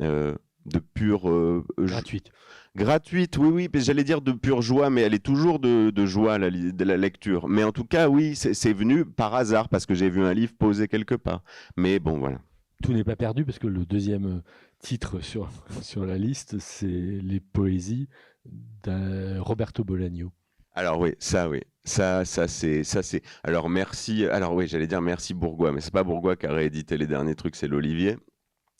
[0.00, 0.34] euh,
[0.66, 2.30] de pure gratuite.
[2.74, 6.50] Gratuite, oui, oui, j'allais dire de pure joie, mais elle est toujours de, joie, la,
[6.50, 7.48] de la lecture.
[7.48, 10.52] Mais en tout cas, oui, c'est venu par hasard, parce que j'ai vu un livre
[10.58, 11.42] posé quelque part.
[11.76, 12.38] Mais bon, voilà.
[12.82, 14.42] Tout n'est pas perdu, parce que le deuxième
[14.82, 15.48] titre sur,
[15.80, 18.08] sur la liste, c'est les poésies
[18.44, 20.30] de Roberto Bolaño.
[20.74, 23.22] Alors oui, ça oui, ça ça c'est ça c'est.
[23.44, 24.26] Alors merci.
[24.26, 27.34] Alors oui, j'allais dire merci Bourgois, mais c'est pas Bourgois qui a réédité les derniers
[27.34, 28.16] trucs, c'est l'Olivier.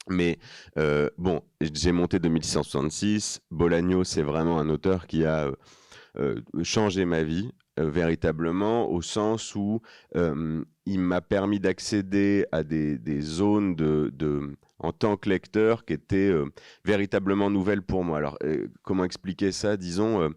[0.09, 0.39] Mais
[0.79, 3.41] euh, bon, j'ai monté 2666.
[3.51, 5.53] Bolaño, c'est vraiment un auteur qui a euh,
[6.19, 7.53] euh, changé ma vie.
[7.79, 9.81] véritablement au sens où
[10.15, 14.11] il m'a permis d'accéder à des, des zones de,
[14.83, 16.47] en tant que lecteur qui était euh,
[16.85, 18.19] véritablement nouvelle pour moi.
[18.19, 19.77] Alors, euh, comment expliquer ça?
[19.77, 20.31] Disons,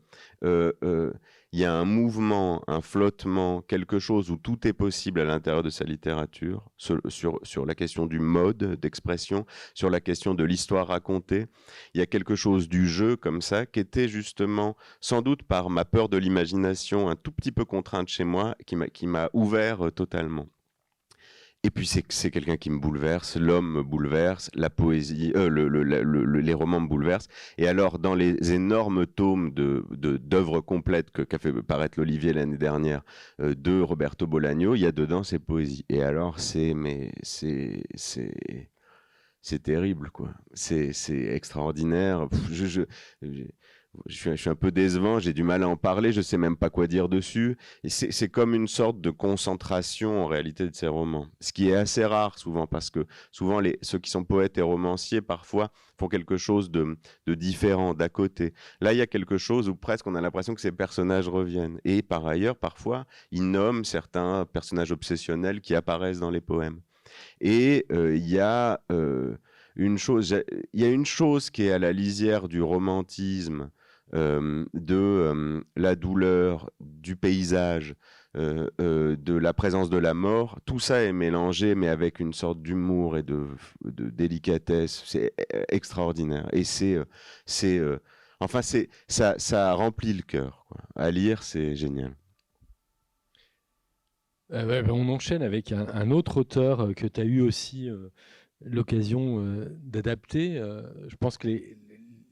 [0.44, 1.12] euh,
[1.52, 5.64] il y a un mouvement, un flottement, quelque chose où tout est possible à l'intérieur
[5.64, 7.00] de sa littérature, sur,
[7.44, 11.46] sur, la question du mode d'expression, sur la question de l'histoire racontée.
[11.94, 15.70] Il y a quelque chose du jeu comme ça qui était justement, sans doute par
[15.70, 20.48] ma peur de l'imagination, un tout petit peu contrainte chez moi, qui m'a ouvert totalement.
[21.66, 26.80] Et puis c'est quelqu'un qui me bouleverse, l'homme me bouleverse, la poésie, euh, les romans
[26.80, 27.28] me bouleversent.
[27.58, 32.60] Et alors dans les énormes tomes de d'œuvres complètes que qu'a fait paraître l'Olivier l'année
[32.60, 33.02] dernière
[33.42, 35.86] euh, de Roberto Bolaño, il y a dedans ces poésies.
[35.90, 37.82] Et alors c'est mais c'est
[39.42, 40.36] c'est terrible quoi.
[40.54, 42.28] C'est c'est extraordinaire.
[44.08, 46.88] Suis, un peu décevant, j'ai du mal à en parler, je sais même pas quoi
[46.88, 47.58] dire dessus.
[47.88, 52.06] C'est comme une sorte de concentration en réalité de ces romans, ce qui est assez
[52.06, 56.70] rare souvent parce que souvent ceux qui sont poètes et romanciers parfois font quelque chose
[56.72, 58.54] de, différent d'à côté.
[58.82, 61.80] Là, il y a quelque chose où presque on a l'impression que ces personnages reviennent.
[61.86, 66.82] Et par ailleurs, parfois, ils nomment certains personnages obsessionnels qui apparaissent dans les poèmes.
[67.40, 69.38] Et euh, il y a euh,
[69.76, 70.36] une chose,
[70.74, 73.70] il y a une chose qui est à la lisière du romantisme
[74.14, 77.96] de euh, la douleur, du paysage,
[78.38, 82.62] euh, de la présence de la mort, tout ça est mélangé, mais avec une sorte
[82.62, 83.48] d'humour et de,
[83.82, 85.04] délicatesse.
[85.06, 85.34] C'est
[85.70, 86.48] extraordinaire.
[86.52, 86.98] Et c'est,
[87.46, 87.82] c'est,
[88.40, 90.68] enfin, ça, ça remplit le cœur.
[90.96, 92.16] À lire, c'est génial.
[94.50, 97.90] Ben, on enchaîne avec un, autre auteur que tu as eu aussi
[98.62, 100.62] l'occasion d'adapter.
[101.08, 101.78] je pense que les,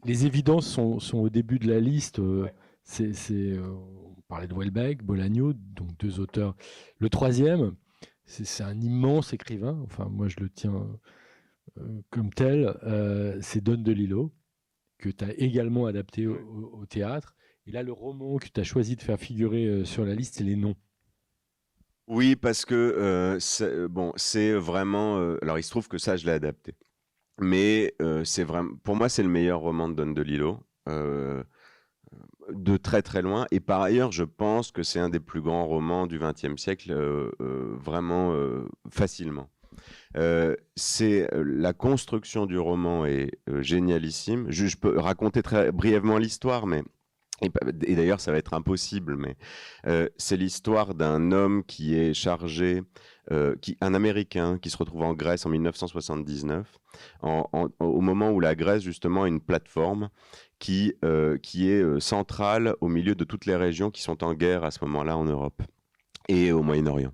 [0.06, 2.20] les évidences sont, au début de la liste.
[2.20, 2.50] Euh,
[2.84, 6.56] c'est, euh, on parlait de Welbeck, Bolagno, donc deux auteurs.
[7.00, 7.76] Le troisième,
[8.26, 9.80] c'est, un immense écrivain.
[9.84, 10.88] Enfin, moi, je le tiens
[11.78, 12.78] euh, comme tel.
[13.42, 14.34] c'est Don DeLillo,
[14.98, 17.36] que tu as également adapté au, théâtre.
[17.66, 20.44] Et là, le roman que tu as choisi de faire figurer sur la liste, c'est
[20.44, 20.76] Les Noms.
[22.08, 23.38] Oui, parce que
[23.88, 25.18] bon, c'est vraiment.
[25.42, 26.76] alors, il se trouve que ça, je l'ai adapté.
[27.40, 33.22] Mais c'est vraiment, pour moi, c'est le meilleur roman de Don DeLillo, de très très
[33.22, 33.46] loin.
[33.52, 36.94] Et par ailleurs, je pense que c'est un des plus grands romans du XXe siècle,
[37.40, 38.36] vraiment
[38.92, 39.50] facilement.
[40.76, 44.46] c'est la construction du roman est génialissime.
[44.50, 46.84] Je, peux raconter très brièvement l'histoire, mais
[47.42, 49.36] et, d'ailleurs, ça va être impossible, mais
[50.18, 52.84] c'est l'histoire d'un homme qui est chargé,
[53.62, 56.80] qui, un Américain qui se retrouve en Grèce en 1979,
[57.24, 60.10] au moment où la Grèce, justement, a une plateforme
[60.60, 60.94] qui,
[61.42, 64.84] qui est centrale au milieu de toutes les régions qui sont en guerre à ce
[64.86, 65.62] moment-là en Europe
[66.28, 67.14] et au Moyen-Orient.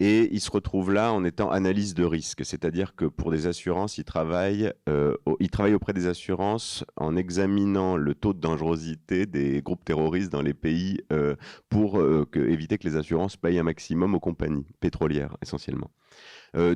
[0.00, 3.98] Et il se retrouve là en étant analyse de risque, c'est-à-dire que pour des assurances,
[3.98, 10.30] il travaille, euh, auprès des assurances en examinant le taux de dangerosité des groupes terroristes
[10.30, 11.34] dans les pays euh,
[11.68, 15.90] pour euh, éviter que les assurances payent un maximum aux compagnies pétrolières essentiellement.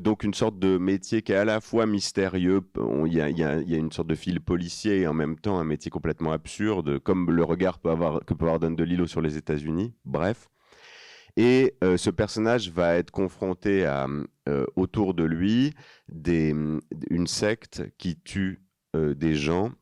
[0.00, 2.60] donc une sorte de métier qui est à la fois mystérieux,
[3.06, 6.32] il y, a une sorte de fil policier et en même temps un métier complètement
[6.32, 7.82] absurde, comme le regard que
[8.34, 9.94] peut avoir Don DeLillo sur les États-Unis.
[10.04, 10.51] Bref.
[11.36, 15.74] Et euh, ce personnage va être confronté euh, autour de lui
[16.08, 16.54] des,
[17.10, 18.62] une secte qui tue
[18.96, 19.72] euh, des gens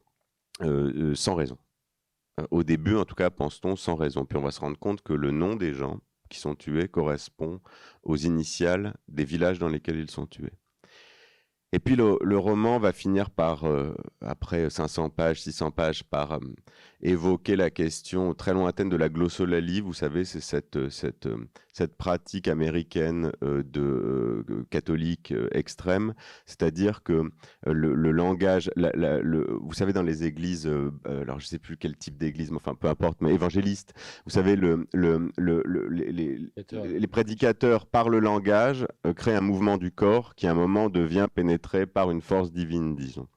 [1.15, 1.57] sans raison.
[2.51, 4.27] Au début, en tout cas, pense-t-on sans raison.
[4.27, 7.63] Puis on va se rendre compte que le nom des gens qui sont tués correspond
[8.03, 10.53] aux initiales des villages dans lesquels ils sont tués.
[11.73, 13.65] Et puis le, roman va finir par,
[14.21, 16.41] après 500 pages, 600 pages, par
[17.03, 19.81] évoquer la question très lointaine de la glossolalie.
[19.81, 26.15] Vous savez, c'est cette, euh, cette, euh, cette pratique américaine euh, de catholique extrême,
[26.47, 27.31] c'est-à-dire que
[27.67, 30.67] le, langage, le, vous savez, dans les églises,
[31.05, 33.93] alors je ne sais plus quel type d'église, mais enfin peu importe, mais évangéliste,
[34.25, 35.31] vous savez, le, le,
[35.91, 36.39] les,
[36.73, 41.27] les, prédicateurs, par le langage, créent un mouvement du corps qui à un moment devient
[41.33, 43.29] pénétré par une force divine, disons.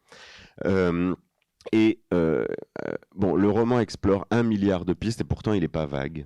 [1.71, 2.45] Et euh,
[2.85, 6.25] euh, bon, le roman explore un milliard de pistes et pourtant il n'est pas vague.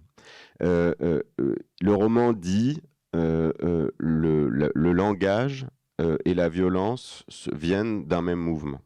[0.63, 0.93] Euh,
[1.81, 2.81] le roman dit
[3.13, 5.67] le, le, langage
[6.25, 7.23] et la violence
[7.53, 8.81] viennent d'un même mouvement.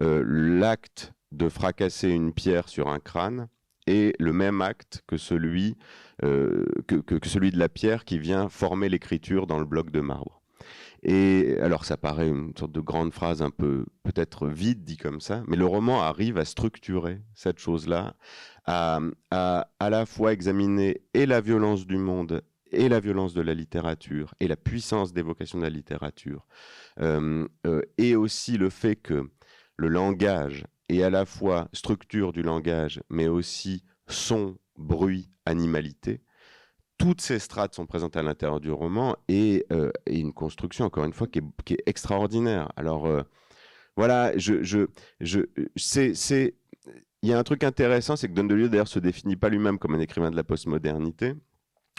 [0.00, 3.48] L'acte de fracasser une pierre sur un crâne
[3.86, 5.76] est le même acte que celui,
[6.22, 10.37] que, que celui de la pierre qui vient former l'écriture dans le bloc de marbre.
[11.02, 15.20] Et alors, ça paraît une sorte de grande phrase un peu peut-être vide dit comme
[15.20, 18.16] ça, mais le roman arrive à structurer cette chose-là,
[18.64, 23.40] à, à, à la fois examiner et la violence du monde et la violence de
[23.40, 26.46] la littérature et la puissance d'évocation de la littérature,
[27.00, 29.30] euh, euh, et aussi le fait que
[29.76, 36.20] le langage est à la fois structure du langage, mais aussi son, bruit, animalité,
[36.98, 41.12] toutes ces strates sont présentes à l'intérieur du roman et, euh, une construction, encore une
[41.12, 42.70] fois, qui est, extraordinaire.
[42.76, 43.22] Alors, euh,
[43.96, 44.86] voilà, je, je,
[45.20, 45.40] je,
[45.76, 46.54] c'est,
[47.22, 49.78] il y a un truc intéressant, c'est que Don DeLillo, d'ailleurs, se définit pas lui-même
[49.78, 51.34] comme un écrivain de la postmodernité.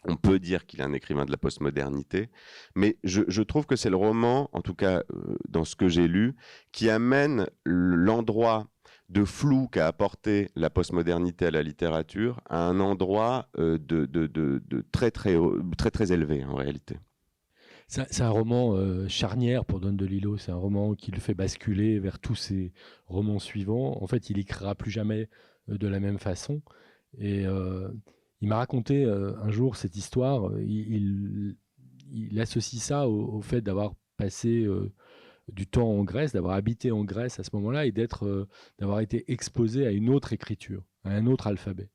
[0.05, 2.29] On peut dire qu'il est un écrivain de la postmodernité,
[2.73, 5.89] mais je, je trouve que c'est le roman, en tout cas euh, dans ce que
[5.89, 6.35] j'ai lu,
[6.71, 8.67] qui amène l'endroit
[9.10, 14.06] de flou qu'a apporté la postmodernité à la littérature à un endroit euh, de,
[14.91, 15.36] très, très,
[15.78, 16.98] très, très élevé en réalité.
[17.88, 20.38] C'est un roman euh, charnière pour Don DeLillo.
[20.38, 22.72] C'est un roman qui le fait basculer vers tous ses
[23.08, 23.98] romans suivants.
[24.04, 25.28] En fait, il écrira plus jamais
[25.69, 26.62] euh, de la même façon.
[27.17, 27.45] Et
[28.41, 30.52] il m'a raconté un jour cette histoire.
[30.60, 31.58] Il,
[32.39, 34.67] associe ça au fait d'avoir passé
[35.53, 38.47] du temps en Grèce, d'avoir habité en Grèce à ce moment-là et d'être, euh,
[38.79, 41.89] d'avoir été exposé à une autre écriture, à un autre alphabet.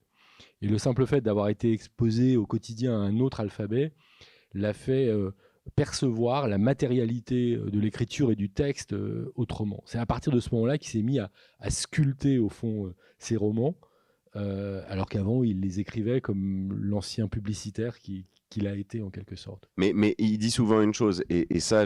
[0.62, 3.92] Et le simple fait d'avoir été exposé au quotidien à un autre alphabet
[4.52, 5.32] l'a fait euh,
[5.76, 8.94] percevoir la matérialité euh, de l'écriture et du texte
[9.34, 9.82] autrement.
[9.86, 11.30] C'est à partir de ce moment-là qu'il s'est mis à,
[11.68, 13.74] sculpter au fond ses romans,
[14.34, 19.68] alors qu'avant il les écrivait comme l'ancien publicitaire qui, qu'il a été en quelque sorte.
[19.76, 21.84] Mais, mais il dit souvent une chose, et, ça,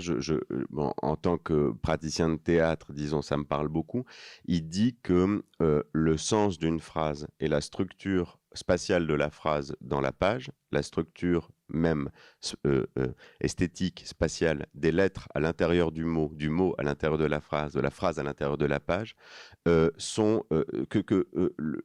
[0.76, 4.04] en tant que praticien de théâtre, disons, ça me parle beaucoup.
[4.44, 9.76] Il dit que euh, le sens d'une phrase et la structure spatiale de la phrase
[9.80, 12.10] dans la page, la structure même
[12.66, 17.24] euh, euh, esthétique, spatiale des lettres à l'intérieur du mot, du mot à l'intérieur de
[17.24, 19.16] la phrase, de la phrase à l'intérieur de la page,
[19.96, 20.44] sont
[20.88, 21.26] que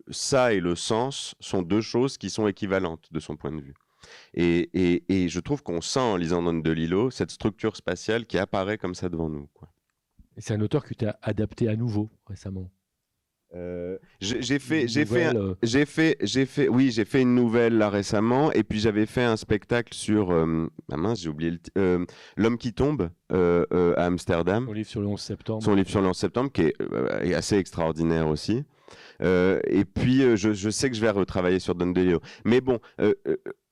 [0.09, 3.75] ça et le sens sont deux choses qui sont équivalentes de son point de vue.
[4.34, 8.95] Et, je trouve qu'on sent en lisant Don DeLillo cette structure spatiale qui apparaît comme
[8.95, 9.47] ça devant nous.
[10.38, 12.69] C'est un auteur que tu as adapté à nouveau récemment.
[13.56, 15.54] Euh, j'ai fait, j'ai fait, euh.
[15.62, 19.23] j'ai fait, j'ai fait, oui, j'ai fait une nouvelle là récemment, et puis j'avais fait
[19.23, 21.60] un spectacle sur, euh, ah mince, j'ai oublié
[22.36, 24.65] l'homme qui tombe à Amsterdam.
[24.65, 25.63] Son livre sur le 11 septembre.
[25.63, 28.63] Son livre sur le 11 septembre, qui est, assez extraordinaire aussi.
[29.21, 32.21] et puis je, je, sais que je vais retravailler sur Don DeLillo.
[32.45, 32.80] Mais bon,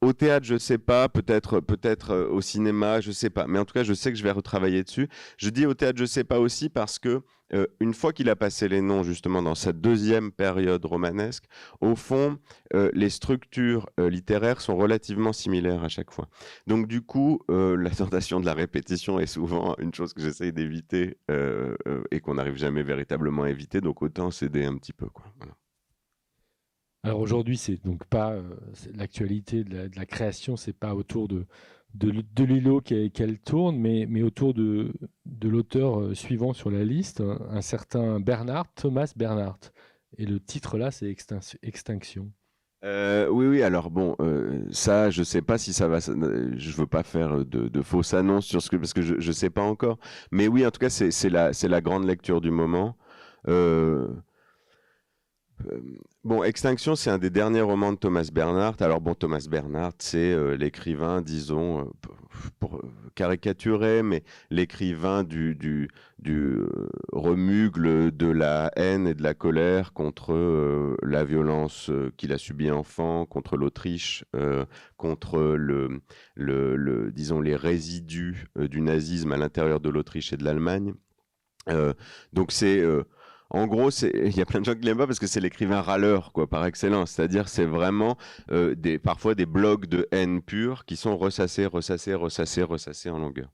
[0.01, 3.45] au théâtre, je sais pas, peut-être peut-être euh, au cinéma, je sais pas.
[3.47, 5.07] Mais en tout cas, je sais que je vais retravailler dessus.
[5.37, 7.21] Je dis au théâtre, je sais pas aussi parce que
[7.53, 11.43] euh, une fois qu'il a passé les noms justement dans cette deuxième période romanesque,
[11.81, 12.39] au fond,
[12.73, 16.29] euh, les structures littéraires sont relativement similaires à chaque fois.
[16.65, 21.17] Donc du coup, la tentation de la répétition est souvent une chose que j'essaye d'éviter
[22.11, 23.81] et qu'on n'arrive jamais véritablement à éviter.
[23.81, 25.25] Donc autant céder un petit peu, quoi.
[27.03, 28.43] Alors aujourd'hui, c'est donc pas euh,
[28.93, 31.45] l'actualité de, la, création, c'est pas autour de
[31.93, 34.93] de, l'îlot qu'elle tourne, mais, mais autour de,
[35.25, 39.59] de l'auteur euh, suivant sur la liste, un, certain Bernard, Thomas Bernard.
[40.17, 41.13] Et le titre là, c'est
[41.63, 42.31] Extinction.
[42.85, 43.61] Euh, oui, oui.
[43.61, 44.15] Alors bon,
[44.71, 45.99] ça, je sais pas si ça va.
[45.99, 49.33] Je veux pas faire de, de fausses annonces sur ce que parce que je ne
[49.33, 49.99] sais pas encore.
[50.31, 52.95] Mais oui, en tout cas, c'est la c'est la grande lecture du moment.
[53.47, 54.07] Euh,
[56.23, 58.83] bon, Extinction, c'est un des derniers romans de Thomas Bernhardt.
[58.83, 61.83] Alors bon, Thomas Bernhardt, c'est euh, l'écrivain, disons, euh,
[62.59, 62.81] pour
[63.15, 65.89] caricaturer, mais l'écrivain du,
[67.11, 73.25] remugle de la haine et de la colère contre la violence qu'il a subie enfant,
[73.25, 74.23] contre l'Autriche,
[74.97, 75.57] contre
[77.11, 80.93] disons, les résidus du nazisme à l'intérieur de l'Autriche et de l'Allemagne.
[82.33, 82.81] donc c'est
[83.53, 85.81] en gros, il y a plein de gens qui l'aiment pas parce que c'est l'écrivain
[85.81, 87.11] râleur, quoi, par excellence.
[87.11, 88.17] C'est-à-dire, c'est vraiment
[88.51, 93.19] euh, des, parfois des blocs de haine pure qui sont ressassés, ressassés, ressassés, ressassés en
[93.19, 93.49] longueur.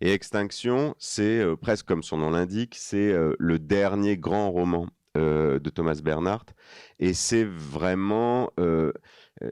[0.00, 4.88] Et Extinction, c'est euh, presque comme son nom l'indique, c'est euh, le dernier grand roman
[5.16, 6.54] de Thomas Bernhardt.
[6.98, 8.50] Et c'est vraiment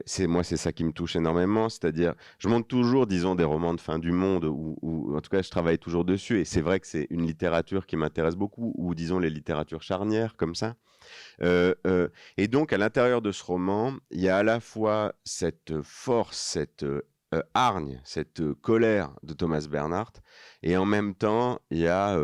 [0.05, 3.73] c'est moi c'est ça qui me touche énormément c'est-à-dire je monte toujours disons des romans
[3.73, 6.79] de fin du monde ou, en tout cas je travaille toujours dessus et c'est vrai
[6.79, 10.75] que c'est une littérature qui m'intéresse beaucoup ou disons les littératures charnières comme ça.
[11.41, 15.15] Euh, euh, et donc à l'intérieur de ce roman il y a à la fois
[15.25, 16.85] cette force cette
[17.53, 20.21] hargne cette colère de Thomas Bernhardt
[20.61, 22.17] et en même temps il y a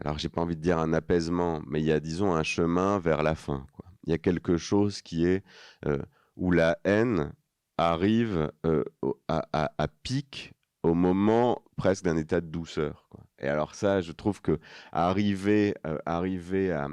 [0.00, 2.98] alors j'ai pas envie de dire un apaisement mais il y a disons un chemin
[2.98, 3.66] vers la fin
[4.04, 5.44] il y a quelque chose qui est
[5.86, 6.02] euh,
[6.36, 7.32] où la haine
[7.76, 8.84] arrive euh,
[9.28, 13.08] à, pic au moment presque d'un état de douceur.
[13.38, 14.58] Et alors ça, je trouve que
[14.92, 16.88] arriver, euh, arriver à,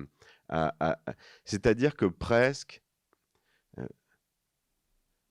[1.43, 2.81] c'est-à-dire que presque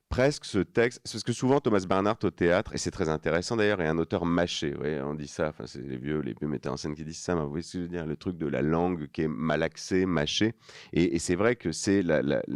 [0.09, 3.81] presque ce texte, parce que souvent Thomas Bernhardt au théâtre, et c'est très intéressant d'ailleurs,
[3.81, 4.75] est un auteur mâché.
[5.05, 7.35] on dit ça, enfin, c'est les vieux, les vieux metteurs en scène qui disent ça,
[7.35, 9.29] mais vous voyez ce que je veux dire, le truc de la langue qui est
[9.29, 10.55] malaxée, mâchée.
[10.93, 12.03] Et, c'est vrai que c'est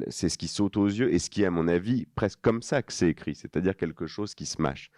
[0.09, 2.83] c'est ce qui saute aux yeux et ce qui à mon avis, presque comme ça
[2.83, 4.91] que c'est écrit, c'est-à-dire quelque chose qui se mâche.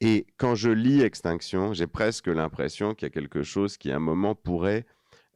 [0.00, 3.96] Et quand je lis Extinction, j'ai presque l'impression qu'il y a quelque chose qui, à
[3.96, 4.86] un moment, pourrait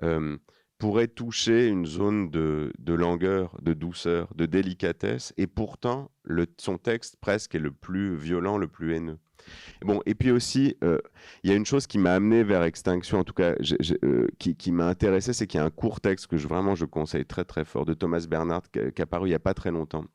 [0.04, 0.36] euh,
[0.82, 6.10] pourrait toucher une zone de, langueur, de douceur, de délicatesse, et pourtant
[6.58, 9.20] son texte presque est le plus violent, le plus haineux.
[9.82, 10.98] Bon, et puis aussi, euh,
[11.44, 13.54] il y a une chose qui m'a amené vers Extinction, en tout cas,
[14.02, 16.84] euh, qui, m'a intéressé, c'est qu'il y a un court texte que je, vraiment je
[16.84, 19.54] conseille très très fort de Thomas Bernard, qui, qui a paru il n'y a pas
[19.54, 20.06] très longtemps,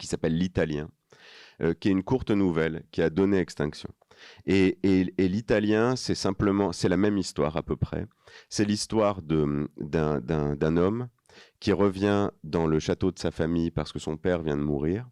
[0.00, 0.88] qui s'appelle L'Italien,
[1.62, 3.90] euh, qui est une courte nouvelle qui a donné Extinction.
[4.46, 4.78] Et,
[5.18, 8.06] l'italien, c'est simplement, c'est la même histoire à peu près.
[8.48, 11.08] C'est l'histoire d'un homme
[11.60, 15.06] qui revient dans le château de sa famille parce que son père vient de mourir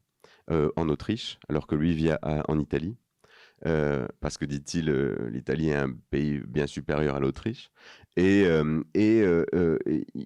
[0.51, 2.97] euh, en Autriche, alors que lui vit en Italie.
[3.66, 7.71] Euh, parce que dit-il, euh, l'Italie est un pays bien supérieur à l'Autriche.
[8.16, 8.47] Et,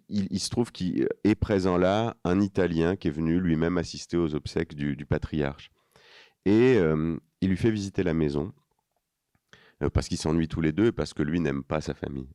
[0.09, 4.35] il, se trouve qu'il est présent là un Italien qui est venu lui-même assister aux
[4.35, 5.71] obsèques du patriarche.
[6.47, 6.79] Et
[7.43, 8.53] il lui fait visiter la maison.
[9.83, 12.29] Euh, parce qu'ils s'ennuient tous les deux parce que lui n'aime pas sa famille.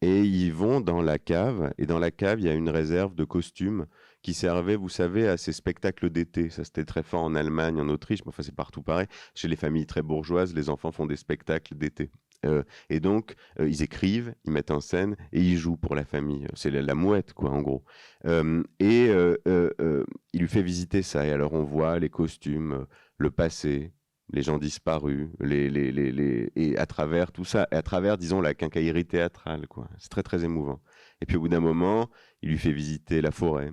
[0.00, 3.16] Et ils vont dans la cave, et dans la cave, il y a une réserve
[3.16, 3.86] de costumes
[4.22, 6.50] qui servait, vous savez, à ces spectacles d'été.
[6.50, 9.08] Ça, c'était très fort en Allemagne, en Autriche, mais enfin, c'est partout pareil.
[9.34, 12.12] Chez les familles très bourgeoises, les enfants font des spectacles d'été.
[12.46, 16.04] Euh, et donc, euh, ils écrivent, ils mettent en scène et ils jouent pour la
[16.04, 16.46] famille.
[16.54, 17.84] C'est la, mouette, quoi, en gros.
[18.24, 21.26] et il lui fait visiter ça.
[21.26, 23.92] Et alors, on voit les costumes, le passé,
[24.30, 28.54] les gens disparus, les, les, les, et à travers tout ça, à travers, disons, la
[28.54, 29.88] quincaillerie théâtrale, quoi.
[29.98, 30.80] C'est très, très émouvant.
[31.20, 32.10] Et puis au bout d'un moment,
[32.42, 33.72] il lui fait visiter la forêt.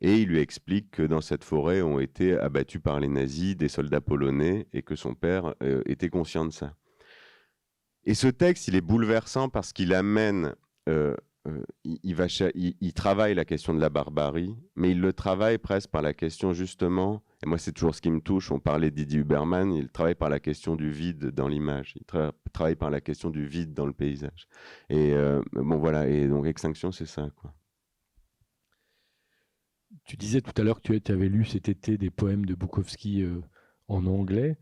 [0.00, 3.68] Et il lui explique que dans cette forêt ont été abattus par les nazis des
[3.68, 6.74] soldats polonais et que son père euh, était conscient de ça.
[8.04, 10.54] Et ce texte, il est bouleversant parce qu'il amène
[10.88, 11.16] euh,
[11.48, 16.12] euh, il, travaille la question de la barbarie, mais il le travaille presque par la
[16.12, 19.88] question justement, et moi c'est toujours ce qui me touche, on parlait d'Idi Huberman, il
[19.88, 22.04] travaille par la question du vide dans l'image, il
[22.52, 24.48] travaille par la question du vide dans le paysage.
[24.88, 27.28] Et euh, bon voilà, et donc Extinction c'est ça.
[30.04, 33.24] tu disais tout à l'heure que tu avais lu cet été des poèmes de Bukowski
[33.86, 34.58] en anglais.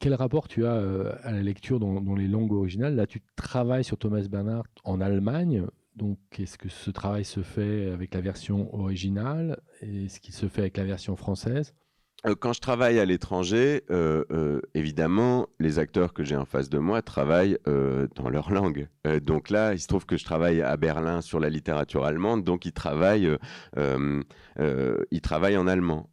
[0.00, 0.74] Quel rapport tu as
[1.22, 2.96] à la lecture dans, dans, les langues originales?
[2.96, 5.64] Là, tu travailles sur Thomas Bernhardt en Allemagne.
[5.94, 9.60] Donc, est-ce que ce travail se fait avec la version originale?
[9.80, 11.72] Est-ce qu'il se fait avec la version française?
[11.72, 11.85] euh,
[12.40, 16.78] quand je travaille à l'étranger, euh, euh, évidemment, les acteurs que j'ai en face de
[16.78, 17.58] moi travaillent
[18.14, 18.88] dans leur langue.
[19.22, 22.64] donc là, il se trouve que je travaille à Berlin sur la littérature allemande, donc
[22.64, 23.30] ils travaillent,
[23.76, 26.10] ils travaillent en allemand.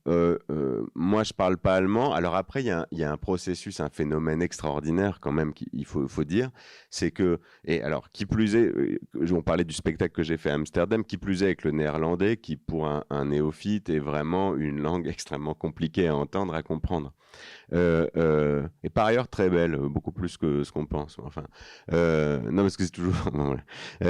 [0.95, 2.13] moi, je parle pas allemand.
[2.13, 6.51] Alors après, il y, a un processus, un phénomène extraordinaire quand même qu'il faut, dire,
[6.89, 8.99] c'est que, et alors, qui plus est,
[9.31, 12.37] on parlait du spectacle que j'ai fait à Amsterdam, qui plus est avec le néerlandais,
[12.37, 17.13] qui pour un néophyte est vraiment une langue extrêmement compliquée à entendre, à comprendre.
[17.73, 21.17] Euh, euh, et par ailleurs très belle, beaucoup plus que ce qu'on pense.
[21.19, 21.45] Enfin,
[21.91, 23.15] euh, non, parce que c'est toujours.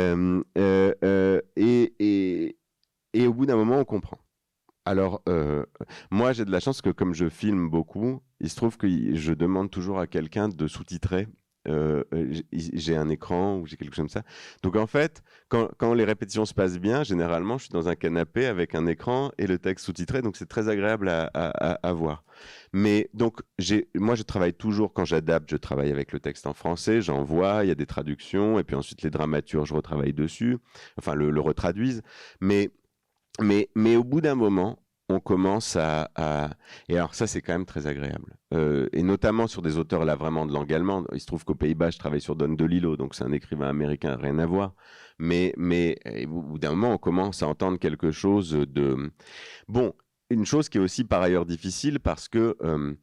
[0.55, 2.57] et, et,
[3.13, 4.19] et, au bout d'un moment, on comprend.
[4.85, 5.23] Alors,
[6.11, 9.33] moi, j'ai de la chance que comme je filme beaucoup, il se trouve que je
[9.33, 11.27] demande toujours à quelqu'un de sous-titrer
[11.67, 12.03] euh,
[12.51, 14.23] j'ai un écran ou j'ai quelque chose comme ça.
[14.63, 18.45] Donc en fait, quand, les répétitions se passent bien, généralement, je suis dans un canapé
[18.45, 22.23] avec un écran et le texte sous-titré, donc c'est très agréable à, à, voir.
[22.73, 23.41] Mais donc,
[23.95, 27.67] moi, je travaille toujours, quand j'adapte, je travaille avec le texte en français, j'envoie, il
[27.67, 30.57] y a des traductions, et puis ensuite les dramaturges retravaillent dessus,
[30.97, 32.01] enfin le, le retraduisent.
[32.41, 32.71] Mais,
[33.39, 34.82] mais, mais au bout d'un moment,
[35.13, 36.09] on commence à,
[36.89, 38.37] Et alors ça, c'est quand même très agréable.
[38.53, 41.07] Euh, et notamment sur des auteurs là vraiment de langue allemande.
[41.13, 44.17] Il se trouve qu'aux Pays-Bas, je travaille sur Don DeLillo, donc c'est un écrivain américain,
[44.21, 44.73] rien à voir.
[45.19, 49.11] Mais, mais au bout d'un moment, on commence à entendre quelque chose de...
[49.67, 49.93] Bon,
[50.29, 52.93] une chose qui est aussi par ailleurs difficile parce que euh,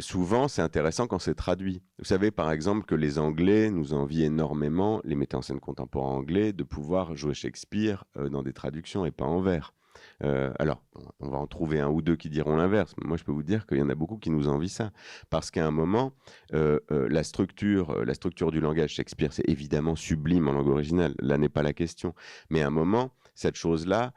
[0.00, 1.82] souvent c'est intéressant quand c'est traduit.
[1.98, 6.16] Vous savez par exemple que les Anglais nous envient énormément, les metteurs en scène contemporains
[6.16, 9.74] anglais, de pouvoir jouer Shakespeare euh, dans des traductions et pas en vers.
[10.22, 10.82] Euh, alors,
[11.20, 12.94] on va en trouver un ou deux qui diront l'inverse.
[13.02, 14.90] Moi, je peux vous dire qu'il y en a beaucoup qui nous envient ça.
[15.30, 16.12] Parce qu'à un moment,
[16.54, 21.14] euh, euh, la, structure, la structure du langage Shakespeare, c'est évidemment sublime en langue originale.
[21.20, 22.14] Là n'est pas la question.
[22.50, 24.12] Mais à un moment, cette chose-là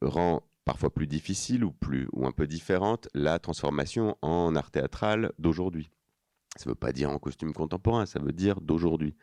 [0.00, 5.32] rend parfois plus difficile ou, plus, ou un peu différente la transformation en art théâtral
[5.38, 5.90] d'aujourd'hui.
[6.58, 9.14] Ça ne veut pas dire en costume contemporain, ça veut dire d'aujourd'hui.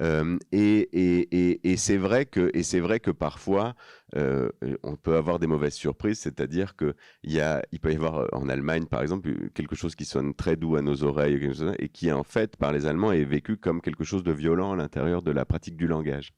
[0.00, 3.74] Et, c'est vrai que, vrai que parfois,
[4.14, 9.02] on peut avoir des mauvaises surprises, c'est-à-dire qu'il il peut y avoir en Allemagne, par
[9.02, 11.38] exemple, quelque chose qui sonne très doux à nos oreilles
[11.78, 14.76] et qui, en fait, par les Allemands, est vécu comme quelque chose de violent à
[14.76, 16.32] l'intérieur de la pratique du langage.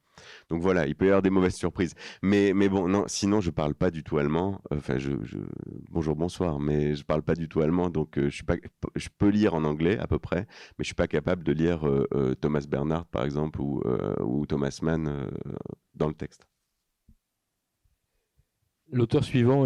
[0.49, 1.95] Donc voilà, il peut y avoir des mauvaises surprises.
[2.21, 4.61] Mais, bon, non, sinon je parle pas du tout allemand.
[4.71, 5.11] Enfin, je,
[5.89, 9.63] bonjour, bonsoir, mais je parle pas du tout allemand, donc euh, je peux lire en
[9.63, 10.47] anglais à peu près,
[10.77, 14.77] mais je suis pas capable de lire euh, euh, Thomas Bernard par exemple ou, Thomas
[14.81, 15.31] Mann
[15.95, 16.45] dans le texte.
[18.91, 19.65] L'auteur suivant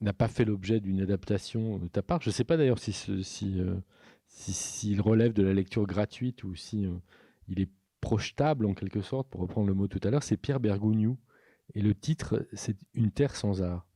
[0.00, 2.20] n'a pas fait l'objet d'une adaptation de ta part.
[2.22, 3.62] Je ne sais pas d'ailleurs si, si,
[4.26, 6.88] s'il relève de la lecture gratuite ou si
[7.48, 7.70] il est
[8.02, 11.16] projetable en quelque sorte, pour reprendre le mot tout à l'heure, c'est Pierre Bergogneau.
[11.74, 13.86] Et le titre, c'est Une terre sans art.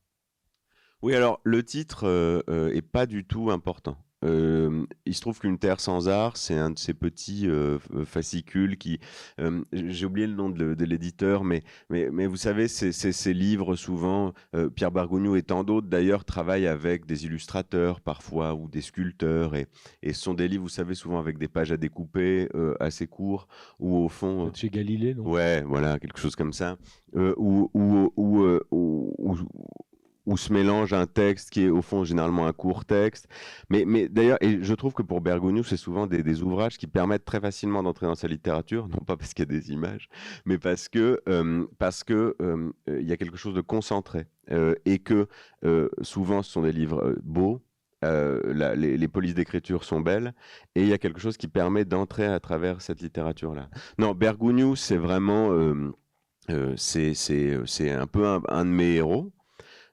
[1.03, 3.97] Oui, alors le titre euh, euh, est pas du tout important.
[4.25, 8.77] Euh, il se trouve qu'une terre sans art, c'est un de ces petits euh, fascicules
[8.77, 8.99] qui,
[9.39, 14.33] euh, j'ai oublié le nom de, l'éditeur, mais, mais, mais, vous savez, ces livres souvent,
[14.75, 19.67] Pierre Bargogneau et tant d'autres d'ailleurs travaillent avec des illustrateurs parfois ou des sculpteurs et,
[20.01, 22.47] et ce sont des livres, vous savez, souvent avec des pages à découper
[22.79, 23.47] assez courts
[23.79, 24.51] ou au fond.
[24.53, 25.29] Chez Galilée, non?
[25.29, 26.77] Ouais, voilà, quelque chose comme ça.
[27.13, 29.35] ou, ou, ou
[30.27, 33.27] où se mélange un texte qui est au fond généralement un court texte.
[33.69, 37.39] Mais, mais d'ailleurs, je trouve que pour Bergogneau, c'est souvent des, ouvrages qui permettent très
[37.39, 40.09] facilement d'entrer dans sa littérature, non pas parce qu'il y a des images,
[40.45, 45.27] mais parce que euh, euh, y a quelque chose de concentré euh, et que
[46.01, 47.61] souvent ce sont des livres beaux.
[48.03, 50.33] les, les, polices d'écriture sont belles
[50.75, 53.69] et il y a quelque chose qui permet d'entrer à travers cette littérature-là.
[53.97, 55.51] Non, Bergogneau, c'est vraiment
[56.75, 59.31] c'est un peu un de mes héros.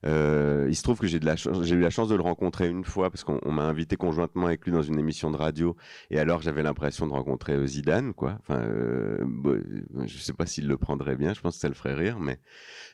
[0.07, 3.25] Euh, il se trouve que j'ai eu la chance de le rencontrer une fois parce
[3.25, 5.77] qu'on m'a invité conjointement avec lui dans une émission de radio
[6.11, 8.37] et alors j'avais l'impression de rencontrer euh, Zidane, quoi.
[8.41, 9.25] Enfin, euh,
[10.05, 12.39] je sais pas s'il le prendrait bien, je pense que ça le ferait rire, mais,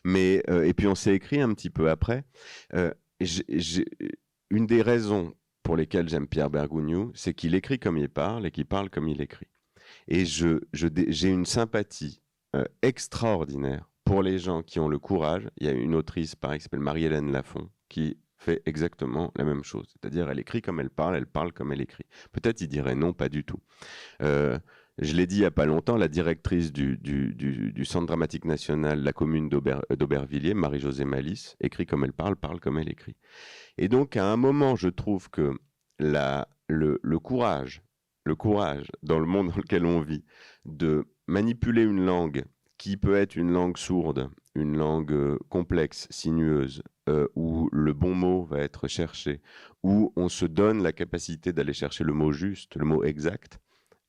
[0.05, 2.25] mais et puis on s'est écrit un petit peu après.
[4.51, 8.51] une des raisons pour lesquelles j'aime Pierre Bergogneau, c'est qu'il écrit comme il parle et
[8.51, 9.49] qu'il parle comme il écrit.
[10.09, 12.23] Et je, j'ai une sympathie
[12.83, 16.65] extraordinaire pour les gens qui ont le courage, il y a une autrice, pareil, qui
[16.65, 19.87] s'appelle Marie-Hélène Lafont, qui fait exactement la même chose.
[19.87, 22.07] C'est-à-dire, elle écrit comme elle parle, elle parle comme elle écrit.
[22.33, 23.61] Peut-être il dirait non, pas du tout.
[24.21, 24.59] Euh,
[24.99, 29.01] je l'ai dit il n'y a pas longtemps, la directrice du, du, Centre dramatique national,
[29.01, 33.15] la commune d'Aubervilliers, Marie-Josée Malice, écrit comme elle parle, parle comme elle écrit.
[33.79, 35.53] Et donc, à un moment, je trouve que
[36.01, 37.81] la, le, le courage,
[38.25, 40.25] le courage dans le monde dans lequel on vit,
[40.65, 42.45] de manipuler une langue
[42.81, 48.15] qui peut être une langue sourde, une langue euh, complexe, sinueuse, euh, où le bon
[48.15, 49.43] mot va être cherché,
[49.83, 53.61] où on se donne la capacité d'aller chercher le mot juste, le mot exact,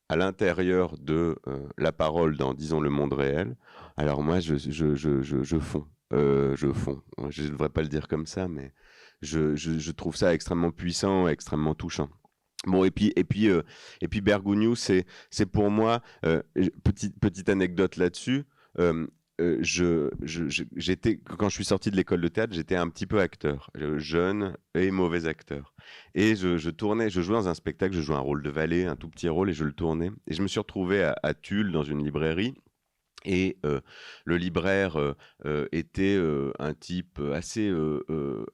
[0.08, 3.58] à l'intérieur de euh, la parole dans, disons, le monde réel,
[3.98, 5.88] alors moi, je, je, je, je, fonds.
[6.12, 7.02] je fonds.
[7.30, 8.74] Je ne devrais pas le dire comme ça, mais
[9.22, 12.10] je, trouve ça extrêmement puissant, extrêmement touchant.
[12.68, 15.06] Bon et puis et puis et puis Bergogneau c'est
[15.52, 16.04] pour moi
[16.84, 18.46] petite petite anecdote là-dessus
[19.62, 20.10] je,
[20.76, 23.98] j'étais, quand je suis sorti de l'école de théâtre, j'étais un petit peu acteur, euh,
[23.98, 25.74] jeune et mauvais acteur.
[26.16, 28.96] Et je, tournais, je jouais dans un spectacle, je jouais un rôle de valet, un
[28.96, 30.12] tout petit rôle, et je le tournais.
[30.28, 32.54] Et je me suis retrouvé à, à Tulle, dans une librairie,
[33.26, 33.58] et
[34.26, 34.98] le libraire
[35.72, 36.20] était
[36.60, 37.72] un type assez,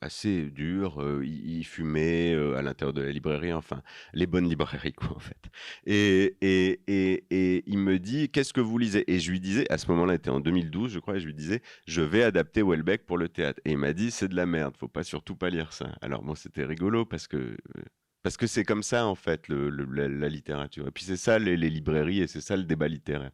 [0.01, 1.03] assez dur.
[1.23, 3.81] Il, fumait à l'intérieur de la librairie, enfin,
[4.13, 5.37] les bonnes librairies, quoi, en fait.
[5.85, 9.03] Et, et, et, et il me dit Qu'est-ce que vous lisez?
[9.11, 11.33] Et je lui disais, à ce moment-là, c'était en 2012, je crois, et je lui
[11.33, 13.59] disais Je vais adapter Welbeck pour le théâtre.
[13.65, 15.89] Et il m'a dit C'est de la merde, faut pas surtout pas lire ça.
[16.01, 17.57] Alors, bon, c'était rigolo parce que
[18.23, 20.87] parce que c'est comme ça en fait la, littérature.
[20.87, 23.31] Et puis c'est ça les librairies et c'est ça le débat littéraire.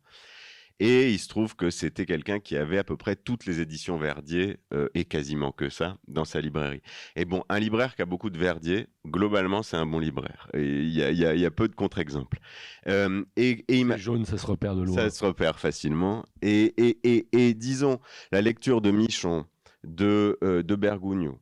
[0.85, 3.97] Et il se trouve que c'était quelqu'un qui avait à peu près toutes les éditions
[3.97, 6.81] Verdier, euh, et quasiment que ça, dans sa librairie.
[7.15, 10.49] Et bon, un libraire qui a beaucoup de Verdier, globalement, c'est un bon libraire.
[10.53, 12.37] Il y, y a, peu de contre-exemples.
[12.87, 14.93] Euh, et, et il jaune, ça se repère de loin.
[14.93, 16.25] Ça se repère facilement.
[16.41, 18.01] Et, et, et disons,
[18.33, 19.45] la lecture de Michon,
[19.85, 21.39] de, euh, de Bergugno,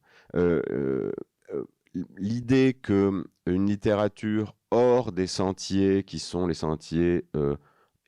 [2.15, 7.25] l'idée que une littérature hors des sentiers qui sont les sentiers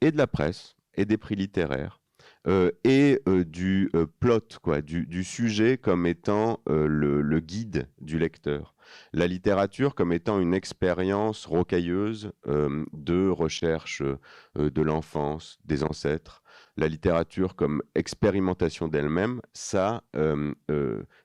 [0.02, 2.00] et de la presse, et des prix littéraires.
[2.46, 8.76] Euh, et euh, du euh, plot, quoi, du, sujet comme étant le, guide du lecteur.
[9.14, 14.04] La littérature comme étant une expérience rocailleuse de recherche
[14.56, 16.44] de l'enfance, des ancêtres.
[16.78, 20.04] La littérature comme expérimentation d'elle-même, ça,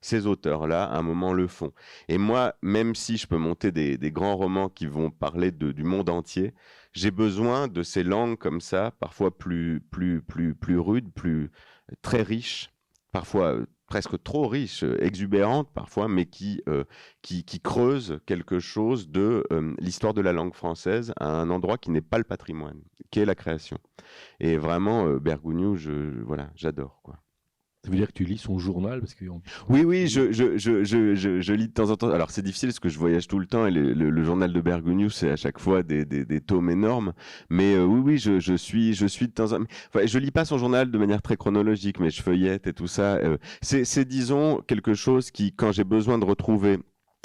[0.01, 1.73] ces auteurs-là, à un moment, le font.
[2.09, 5.85] Et moi, même si je peux monter des, grands romans qui vont parler de, du
[5.85, 6.55] monde entier,
[6.93, 11.51] j'ai besoin de ces langues comme ça, parfois plus, plus, plus, plus rudes, plus
[12.03, 12.71] très riches,
[13.13, 16.85] parfois euh, presque trop riches, euh, exubérantes parfois, mais qui, euh,
[17.23, 19.45] qui, creusent quelque chose de
[19.79, 22.81] l'histoire de la langue française à un endroit qui n'est pas le patrimoine,
[23.11, 23.79] qui est la création.
[24.41, 27.01] Et vraiment, Bergogneau, je, voilà, j'adore.
[27.03, 27.19] quoi.
[27.85, 29.25] Ça veut dire que tu lis son journal parce que
[29.69, 32.11] Oui, oui, je, je, je, je, lis de temps en temps.
[32.11, 35.11] Alors c'est difficile parce que je voyage tout le temps et le, journal de Bergogneau,
[35.11, 37.13] c'est à chaque fois des, des, des tomes énormes.
[37.51, 39.71] Mais euh, oui, oui, je, je, suis, je suis de temps en temps.
[39.95, 42.89] Enfin, je lis pas son journal de manière très chronologique, mais je feuillette et tout
[42.89, 43.17] ça.
[43.17, 46.79] Euh, c'est, disons, quelque chose qui, quand j'ai besoin de retrouver,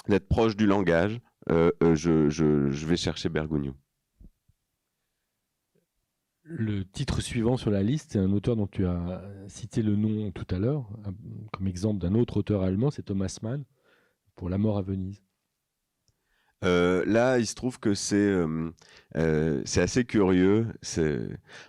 [0.08, 3.74] d'être proche du langage, euh, je, je, je vais chercher Bergogneau.
[6.45, 10.29] Le titre suivant sur la liste, c'est un auteur dont tu as cité le nom
[10.31, 10.89] tout à l'heure,
[11.53, 13.63] comme exemple d'un autre auteur allemand, c'est Thomas Mann,
[14.35, 15.23] pour La mort à Venise.
[16.64, 18.70] Euh, là, il se trouve que c'est euh,
[19.18, 20.68] euh, assez curieux.
[20.82, 21.20] C'est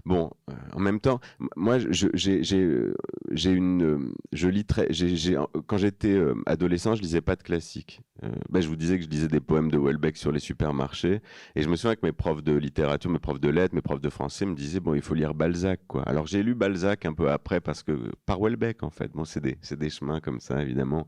[0.05, 0.31] bon.
[0.73, 1.21] en même temps,
[1.57, 4.89] moi, j'ai une, je lis très.
[5.67, 8.01] quand j'étais adolescent, je lisais pas de classiques.
[8.49, 11.21] Ben, je vous disais que je lisais des poèmes de Welbeck sur les supermarchés,
[11.57, 14.01] et je me souviens que mes profs de littérature, mes profs de lettres, mes profs
[14.01, 15.81] de français me disaient bon, il faut lire Balzac.
[16.07, 19.11] Alors j'ai lu Balzac un peu après parce que par Welbeck, en fait.
[19.13, 21.07] Bon, c'est des, des chemins comme ça, évidemment.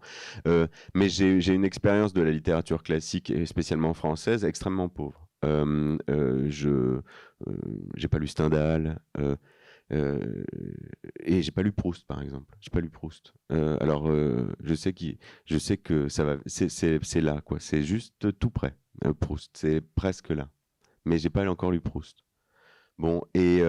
[0.95, 5.27] mais j'ai une expérience de la littérature classique spécialement française extrêmement pauvre.
[5.45, 6.71] Euh, euh, je
[7.47, 8.99] euh, pas lu Stendhal
[11.21, 12.57] et j'ai pas lu Proust par exemple.
[12.61, 13.35] J'ai pas lu Proust.
[13.51, 14.11] alors
[14.61, 17.61] je sais qui, je sais que ça va, c'est là quoi.
[17.61, 18.77] C'est juste tout près.
[19.21, 20.49] Proust, c'est presque là.
[21.05, 22.19] Mais j'ai pas encore lu Proust.
[22.99, 23.63] Bon et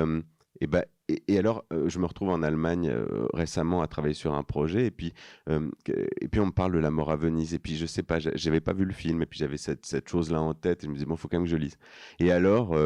[0.62, 4.34] et ben et, alors, euh, je me retrouve en Allemagne euh, récemment à travailler sur
[4.34, 5.14] un projet, et puis,
[5.50, 8.04] euh, et puis on me parle de la mort à Venise, et puis je sais
[8.04, 10.88] pas, j'avais pas vu le film, et puis j'avais cette, cette chose-là en tête, et
[10.88, 11.78] je me disais, bon, faut quand même que je lise.
[12.20, 12.78] Et alors,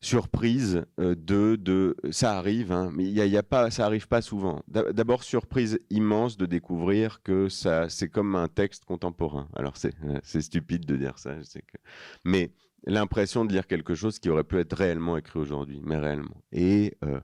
[0.00, 4.62] surprise de, de, ça arrive, hein, mais il y a, pas, ça arrive pas souvent.
[4.66, 9.48] D'abord, surprise immense de découvrir que ça, c'est comme un texte contemporain.
[9.54, 11.78] Alors, c'est stupide de dire ça, je sais que,
[12.24, 12.52] mais
[12.84, 16.42] l'impression de lire quelque chose qui aurait pu être réellement écrit aujourd'hui, mais réellement.
[16.52, 17.20] Et euh,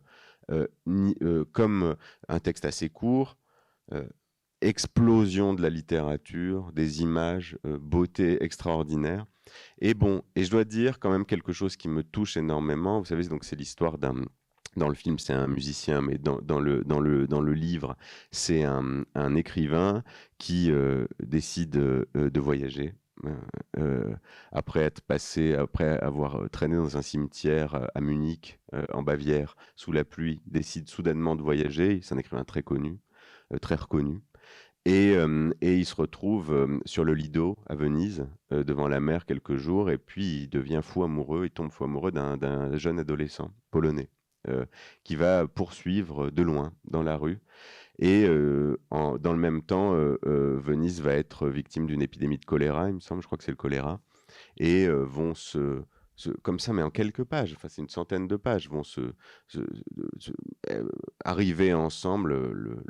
[0.51, 0.67] euh,
[1.23, 1.97] euh, comme
[2.29, 3.37] un texte assez court,
[4.61, 9.25] explosion de la littérature, des images, beauté extraordinaire.
[9.81, 12.99] Et bon, et je dois dire quand même quelque chose qui me touche énormément.
[12.99, 14.15] Vous savez, donc c'est l'histoire d'un
[14.77, 17.97] dans le film, c'est un musicien, mais dans, le, dans, le, dans le livre,
[18.31, 20.05] c'est un, écrivain
[20.37, 20.71] qui
[21.21, 22.95] décide de voyager
[24.53, 28.59] après être passé, après avoir euh, traîné dans un cimetière à Munich,
[28.93, 32.01] en Bavière, sous la pluie, décide soudainement de voyager.
[32.03, 32.99] C'est un écrivain très connu,
[33.62, 34.21] très reconnu.
[34.85, 35.14] Et,
[35.61, 39.99] et, il se retrouve sur le Lido à Venise, devant la mer quelques jours, et
[39.99, 44.11] puis il devient fou amoureux, il tombe fou amoureux d'un jeune adolescent polonais,
[45.05, 47.39] qui va poursuivre de loin dans la rue.
[47.99, 49.92] Et dans le même temps,
[50.22, 53.51] Venise va être victime d'une épidémie de choléra, il me semble, je crois que c'est
[53.51, 54.01] le choléra,
[54.59, 55.82] et vont se,
[56.42, 59.12] comme ça, mais en quelques pages, enfin c'est une centaine de pages, vont se,
[61.24, 62.82] arriver ensemble le,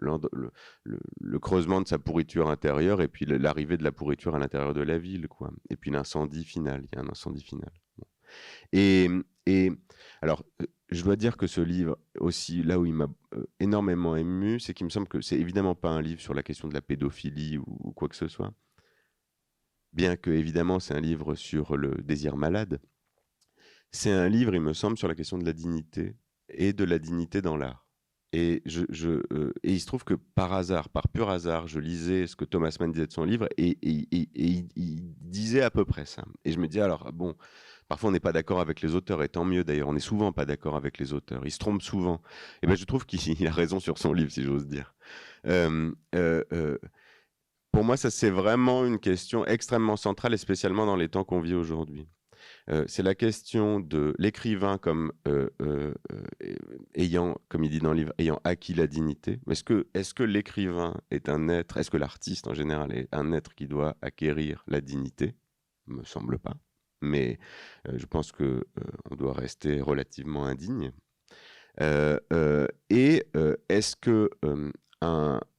[0.85, 4.81] le, creusement de sa pourriture intérieure et puis l'arrivée de la pourriture à l'intérieur de
[4.81, 5.51] la ville, quoi.
[5.71, 7.71] Et puis l'incendie final, il y a un incendie final.
[8.73, 9.09] Et,
[9.47, 9.73] et
[10.21, 10.45] alors,
[10.91, 14.73] je dois dire que ce livre, aussi, là où il m'a euh, énormément ému, c'est
[14.73, 17.59] qu'il me semble que c'est évidemment pas un livre sur la question de la pédophilie
[17.59, 18.55] ou, quoi que ce soit.
[19.93, 22.81] Bien que, évidemment, c'est un livre sur le désir malade.
[23.91, 26.17] C'est un livre, il me semble, sur la question de la dignité
[26.49, 27.87] et de la dignité dans l'art.
[28.33, 28.85] Et, je,
[29.33, 32.45] euh, et il se trouve que par hasard, par pur hasard, je lisais ce que
[32.45, 36.25] Thomas Mann disait de son livre et, il, il, disait à peu près ça.
[36.45, 37.35] Et je me dis alors, bon,
[37.89, 39.89] Parfois, on n'est pas d'accord avec les auteurs, et tant mieux d'ailleurs.
[39.89, 41.47] On n'est souvent pas d'accord avec les auteurs.
[41.47, 42.21] Ils se trompent souvent.
[42.63, 44.95] Et ben, je trouve qu'il a raison sur son livre, si j'ose dire.
[45.47, 46.79] Euh, euh, euh,
[47.73, 51.41] pour moi, ça c'est vraiment une question extrêmement centrale, et spécialement dans les temps qu'on
[51.41, 52.09] vit aujourd'hui.
[52.87, 55.13] c'est la question de l'écrivain comme
[56.95, 59.41] ayant, comme il dit dans le livre, ayant acquis la dignité.
[59.49, 63.55] Est-ce que, que l'écrivain est un être, est-ce que l'artiste en général est un être
[63.55, 65.35] qui doit acquérir la dignité?
[65.87, 66.57] Me semble pas
[67.01, 67.39] mais
[67.93, 68.65] je pense que
[69.11, 70.93] on doit rester relativement indigne.
[71.81, 73.25] et
[73.69, 74.31] est-ce que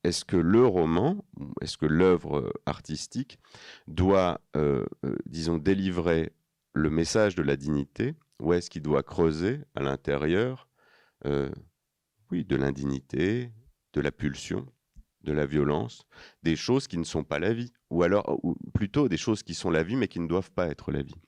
[0.04, 1.24] est-ce que le roman,
[1.62, 3.40] est-ce que l'œuvre artistique
[3.88, 4.42] doit,
[5.26, 6.34] disons, délivrer
[6.74, 10.68] le message de la dignité, ou est-ce qu'il doit creuser à l'intérieur,
[12.32, 13.52] oui, de l'indignité,
[13.94, 14.66] de la pulsion,
[15.22, 16.06] de la violence,
[16.44, 19.54] des choses qui ne sont pas la vie, ou alors, ou plutôt des choses qui
[19.54, 21.22] sont la vie mais qui ne doivent pas être la vie?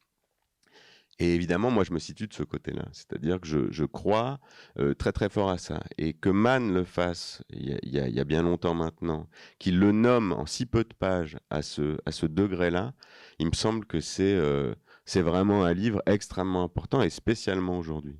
[1.22, 2.88] Et évidemment, moi, je me situe de ce côté-là.
[2.94, 4.40] C'est-à-dire que je, crois
[4.80, 5.80] euh, très très fort à ça.
[6.00, 10.48] Et que Mann le fasse, il y, a, bien longtemps maintenant, qu'il le nomme en
[10.48, 12.96] si peu de pages à ce, à ce degré-là,
[13.38, 14.74] il me semble que c'est euh,
[15.18, 18.18] vraiment un livre extrêmement important et spécialement aujourd'hui.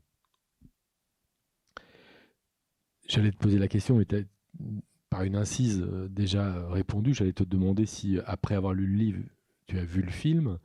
[3.08, 4.28] J'allais te poser la question, mais tu
[5.10, 7.16] par une incise euh, déjà répondu.
[7.16, 9.24] J'allais te demander si, après avoir lu le livre,
[9.66, 10.60] tu as vu le film.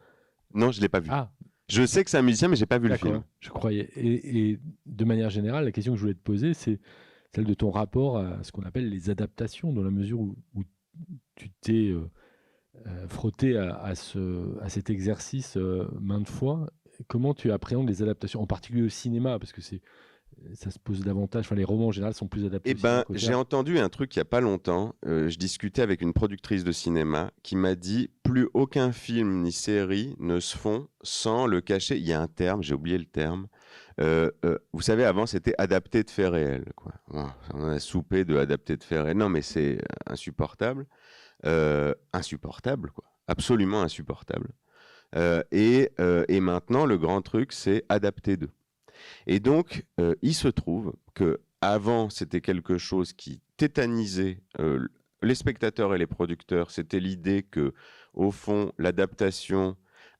[0.52, 1.08] Non, je ne l'ai pas vu.
[1.10, 1.32] Ah,
[1.68, 3.22] je sais que c'est un musicien, mais j'ai pas vu le film.
[3.40, 3.90] Je croyais.
[3.96, 6.78] Et, de manière générale, la question que je voulais te poser, c'est
[7.34, 10.36] celle de ton rapport à ce qu'on appelle les adaptations, dans la mesure où,
[11.34, 12.08] tu t'es euh,
[12.86, 16.70] euh, frotté à, ce, à cet exercice euh, maintes fois.
[17.06, 19.82] Comment tu appréhendes les adaptations, en particulier au cinéma, parce que c'est
[20.54, 21.46] ça se pose davantage.
[21.46, 22.70] Enfin, les romans en général sont plus adaptés.
[22.70, 24.94] Eh ben, j'ai entendu un truc il y a pas longtemps.
[25.06, 29.52] Euh, je discutais avec une productrice de cinéma qui m'a dit plus aucun film ni
[29.52, 31.96] série ne se font sans le cacher.
[31.96, 33.48] Il y a un terme, j'ai oublié le terme.
[34.00, 36.72] Euh, euh, vous savez, avant c'était adapté de faits réels.
[36.76, 36.92] Quoi.
[37.54, 39.16] on a soupé de adapté de faits réels.
[39.16, 40.86] Non, mais c'est insupportable,
[42.12, 43.04] insupportable, quoi.
[43.28, 44.50] Absolument insupportable.
[45.50, 45.90] Et,
[46.28, 48.50] et, maintenant, le grand truc, c'est adapter de.
[49.26, 54.86] Et donc, euh, il se trouve que avant, c'était quelque chose qui tétanisait euh,
[55.22, 56.70] les spectateurs et les producteurs.
[56.70, 57.72] C'était l'idée que,
[58.14, 59.76] au fond, l'adaptation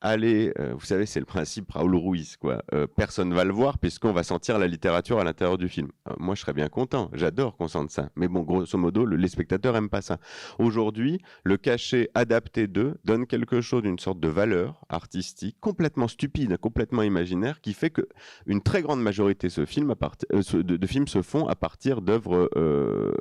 [0.07, 2.63] allez, euh, vous savez, c'est le principe Raoul Ruiz, quoi.
[2.73, 5.89] Euh, personne va le voir puisqu'on va sentir la littérature à l'intérieur du film.
[6.09, 7.11] Euh, moi, je serais bien content.
[7.13, 8.11] J'adore qu'on sente ça.
[8.17, 10.19] Mais bon, grosso modo, les spectateurs aiment pas ça.
[10.59, 16.57] Aujourd'hui, le cachet adapté d'eux donne quelque chose d'une sorte de valeur artistique complètement stupide,
[16.59, 18.09] complètement imaginaire, qui fait que
[18.47, 22.51] une très grande majorité de films se font à partir d'œuvres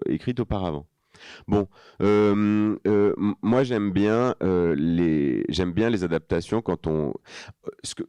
[0.08, 0.88] écrites auparavant.
[1.48, 1.68] Bon,
[2.02, 7.14] euh, euh, moi j'aime bien euh, les j'aime bien les adaptations quand on
[7.84, 8.04] ce que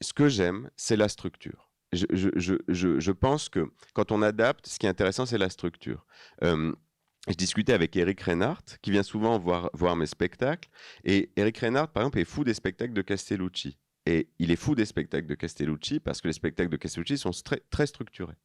[0.00, 1.70] ce que j'aime c'est la structure.
[1.92, 5.48] Je, je, je, je, pense que quand on adapte, ce qui est intéressant c'est la
[5.48, 6.04] structure.
[6.42, 10.68] je discutais avec Eric Reinhardt, qui vient souvent voir, voir mes spectacles.
[11.04, 13.78] Et Eric Reinhardt, par exemple, est fou des spectacles de Castellucci.
[14.06, 17.30] Et il est fou des spectacles de Castellucci parce que les spectacles de Castellucci sont
[17.30, 18.36] très, très structurés.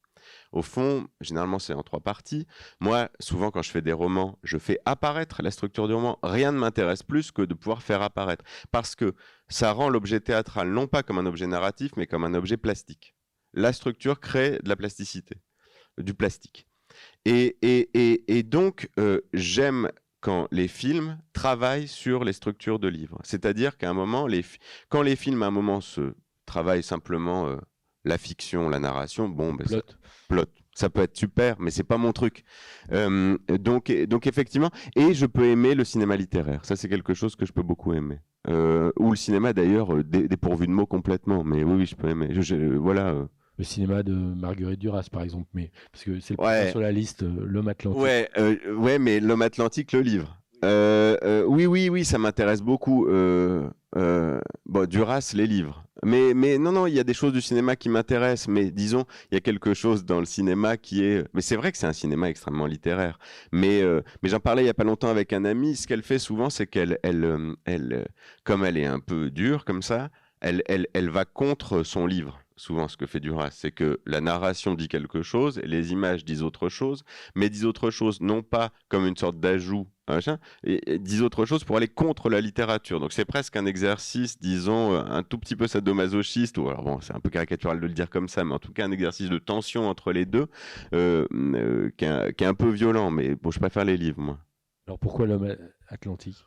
[0.52, 2.48] Au fond, généralement, c'est en trois parties.
[2.80, 6.20] Moi, souvent, quand je fais des romans, je fais apparaître la structure du roman.
[6.24, 8.44] Rien ne m'intéresse plus que de pouvoir faire apparaître.
[8.72, 9.14] Parce que
[9.48, 13.16] ça rend l'objet théâtral non pas comme un objet narratif, mais comme un objet plastique.
[13.54, 15.36] La structure crée de la plasticité,
[15.98, 16.68] du plastique.
[17.26, 23.20] Et, et, donc, euh, j'aime quand les films travaillent sur les structures de livres.
[23.24, 24.44] C'est-à-dire qu'à un moment, les
[24.90, 26.14] quand les films, à un moment, se
[26.46, 27.58] travaillent simplement euh,
[28.06, 29.82] la fiction, la narration, bon, ben, plot.
[30.28, 30.46] plot.
[30.74, 32.44] Ça peut être super, mais c'est pas mon truc.
[32.92, 36.64] Euh, donc, donc effectivement, et je peux aimer le cinéma littéraire.
[36.64, 38.20] Ça, c'est quelque chose que je peux beaucoup aimer.
[38.48, 41.44] Euh, ou le cinéma d'ailleurs dépourvu de mots complètement.
[41.44, 42.30] Mais oui, oui, je peux aimer.
[42.78, 43.28] voilà
[43.60, 46.72] le cinéma de Marguerite Duras, par exemple, mais parce que c'est le ouais.
[46.72, 48.02] sur la liste, euh, L'homme Atlantique.
[48.02, 50.42] Ouais, euh, ouais, mais L'homme Atlantique, le livre.
[50.66, 53.08] Euh, oui, oui, oui, ça m'intéresse beaucoup.
[53.08, 55.84] bon, Duras, les livres.
[56.04, 58.48] Mais, mais non, non, il y a des choses du cinéma qui m'intéressent.
[58.48, 61.26] Mais disons, il y a quelque chose dans le cinéma qui est.
[61.34, 63.20] Mais c'est vrai que c'est un cinéma extrêmement littéraire.
[63.52, 63.84] Mais,
[64.24, 65.76] mais j'en parlais il y a pas longtemps avec un ami.
[65.76, 68.08] Ce qu'elle fait souvent, c'est qu'elle, elle, elle,
[68.44, 70.10] comme elle est un peu dure comme ça,
[70.42, 74.22] elle, elle, elle va contre son livre souvent ce que fait Duras, c'est que la
[74.22, 77.04] narration dit quelque chose et les images disent autre chose,
[77.36, 79.88] mais disent autre chose non pas comme une sorte d'ajout,
[80.64, 83.00] et, disent autre chose pour aller contre la littérature.
[83.00, 87.00] Donc c'est presque un exercice, disons, euh, un tout petit peu sadomasochiste, ou alors bon,
[87.02, 89.30] c'est un peu caricatural de le dire comme ça, mais en tout cas un exercice
[89.30, 90.48] de tension entre les deux
[90.94, 94.40] euh, euh, qui, est, un peu violent, mais bon, je préfère les livres, moi.
[94.88, 95.56] Alors pourquoi l'homme
[95.88, 96.44] atlantique?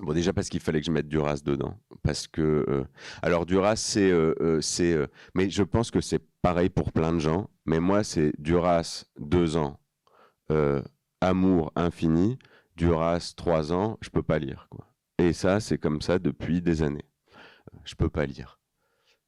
[0.00, 1.78] Bon, déjà parce qu'il fallait que je mette Duras dedans.
[2.02, 2.64] Parce que.
[2.68, 2.84] Euh,
[3.20, 4.10] alors, Duras, c'est.
[4.10, 7.50] Euh, euh, mais je pense que c'est pareil pour plein de gens.
[7.66, 9.78] Mais moi, c'est Duras, deux ans.
[11.20, 12.38] Amour infini.
[12.76, 13.98] Duras, trois ans.
[14.00, 14.68] Je peux pas lire.
[15.18, 17.06] Et ça, c'est comme ça depuis des années.
[17.84, 18.60] Je peux pas lire.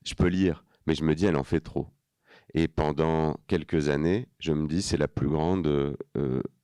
[0.04, 1.88] Je peux lire, mais je me dis, elle en fait trop.
[2.52, 5.96] Et pendant quelques années, je me dis, c'est la plus grande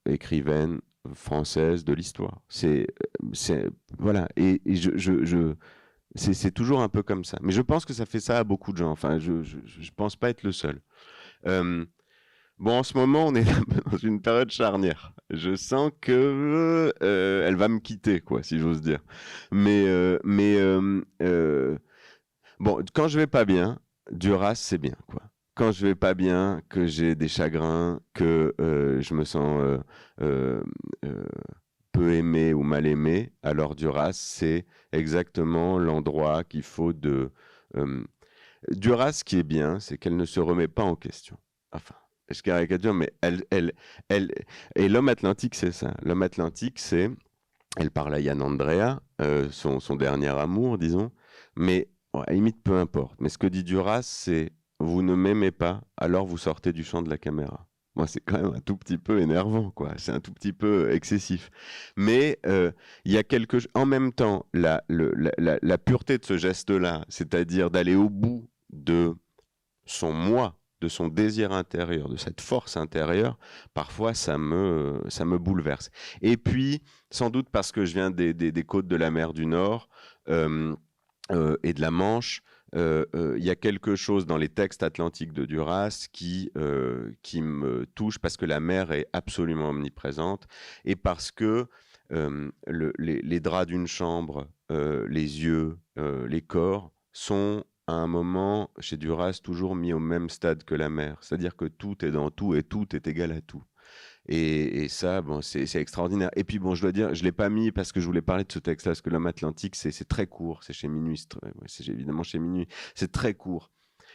[0.05, 0.81] écrivaine
[1.15, 2.41] française de l'histoire.
[2.49, 2.87] C'est,
[3.33, 4.29] c'est voilà.
[4.37, 5.55] Et, je, je,
[6.15, 7.39] c'est, toujours un peu comme ça.
[7.43, 8.91] Mais je pense que ça fait ça à beaucoup de gens.
[8.91, 10.81] Enfin, je, je, pense pas être le seul.
[11.47, 11.85] Euh,
[12.59, 13.45] bon, en ce moment, on est
[13.91, 15.13] dans une période charnière.
[15.31, 19.01] Je sens que euh, elle va me quitter, quoi, si j'ose dire.
[19.53, 20.59] Mais, euh, mais
[22.59, 23.79] bon, quand je vais pas bien,
[24.11, 25.30] Duras, c'est bien, quoi
[25.61, 29.79] quand je vais pas bien, que j'ai des chagrins, que euh, je me sens euh,
[30.23, 30.63] euh,
[31.93, 37.31] peu aimé ou mal aimé, alors Duras, c'est exactement l'endroit qu'il faut de...
[38.71, 41.37] Duras, ce qui est bien, c'est qu'elle ne se remet pas en question.
[41.73, 41.95] Enfin,
[42.31, 43.45] je caricature, mais elle...
[43.51, 43.75] elle,
[44.09, 44.33] elle
[44.77, 45.93] et l'homme atlantique, c'est ça.
[46.03, 47.11] L'homme atlantique, c'est...
[47.77, 49.03] Elle parle à Yann Andrea,
[49.51, 51.13] son, son, dernier amour, disons,
[51.55, 53.21] mais à la limite, peu importe.
[53.21, 57.03] Mais ce que dit Duras, c'est vous ne m'aimez pas, alors vous sortez du champ
[57.03, 57.67] de la caméra.
[57.97, 59.93] Moi, c'est quand même un tout petit peu énervant, quoi.
[59.99, 61.51] C'est un tout petit peu excessif.
[61.97, 62.71] Mais euh,
[63.05, 67.97] il y a quelque En même temps, la, la, pureté de ce geste-là, c'est-à-dire d'aller
[67.97, 69.15] au bout de
[69.87, 73.39] son moi, de son désir intérieur, de cette force intérieure,
[73.75, 75.91] parfois ça me, ça me bouleverse.
[76.23, 79.47] Et puis, sans doute parce que je viens des, des, côtes de la mer du
[79.47, 79.89] Nord
[80.29, 80.75] euh,
[81.33, 82.43] euh, et de la Manche,
[82.75, 87.87] il y a quelque chose dans les textes atlantiques de Duras qui, euh, qui me
[87.95, 90.47] touche parce que la mer est absolument omniprésente
[90.85, 91.67] et parce que
[92.11, 99.75] les, draps d'une chambre, les yeux, les corps sont à un moment chez Duras toujours
[99.75, 101.19] mis au même stade que la mer.
[101.21, 103.65] C'est-à-dire que tout est dans tout et tout est égal à tout.
[104.33, 106.31] Et, ça, bon, c'est extraordinaire.
[106.37, 108.23] Et puis, bon, je dois dire, je ne l'ai pas mis parce que je voulais
[108.23, 110.63] parler de ce texte-là, parce que l'homme atlantique, c'est très court.
[110.63, 111.27] C'est chez Minuit,
[111.67, 112.69] c'est évidemment chez Minuit.
[112.95, 113.73] C'est très court.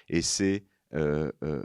[0.07, 0.63] Et c'est
[0.93, 1.63] euh, euh,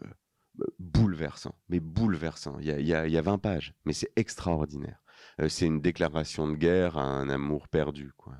[0.81, 2.59] bouleversant, mais bouleversant.
[2.59, 5.01] Il y a, y a 20 pages, mais c'est extraordinaire.
[5.41, 8.35] Euh, c'est une déclaration de guerre à un amour perdu, quoi.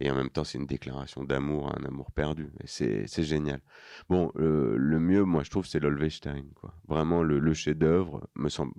[0.00, 2.52] et en même temps, c'est une déclaration d'amour à un amour perdu.
[2.66, 3.62] C'est génial.
[4.10, 6.42] Bon, le mieux, moi, je trouve, c'est l'Olvestein.
[6.86, 8.74] Vraiment, le chef-d'œuvre me semble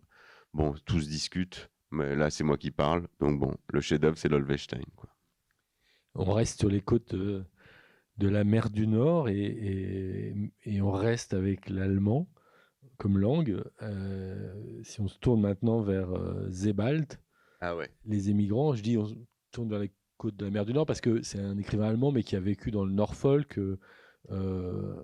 [0.54, 3.08] Bon, tous discutent, mais là, c'est moi qui parle.
[3.20, 4.82] Donc, bon, le chef-d'œuvre, c'est l'Olvestein.
[6.16, 7.46] On reste sur les côtes de,
[8.20, 10.34] la mer du Nord et,
[10.82, 12.28] on reste avec l'allemand
[12.98, 13.64] comme langue.
[13.82, 17.20] Euh, si on se tourne maintenant vers euh, Zebald,
[17.62, 17.90] ah ouais.
[18.06, 19.16] les émigrants, je dis on se
[19.52, 22.12] tourne vers les côtes de la mer du Nord parce que c'est un écrivain allemand,
[22.12, 23.60] mais qui a vécu dans le Norfolk.
[24.30, 25.04] Euh,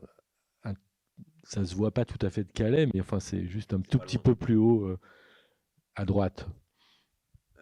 [1.47, 3.99] ça se voit pas tout à fait de Calais, mais enfin c'est juste un tout
[3.99, 4.99] petit peu plus haut euh,
[5.97, 6.47] à droite.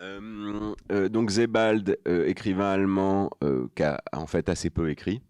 [0.02, 3.32] Euh, euh, donc Zebald, euh, écrivain allemand,
[3.76, 5.22] qui a en fait assez peu écrit,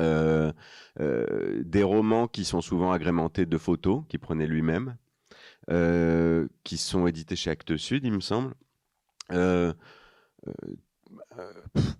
[0.00, 4.96] des romans qui sont souvent agrémentés de photos qu'il prenait lui-même,
[6.64, 8.54] qui sont édités chez Actes Sud, il me semble.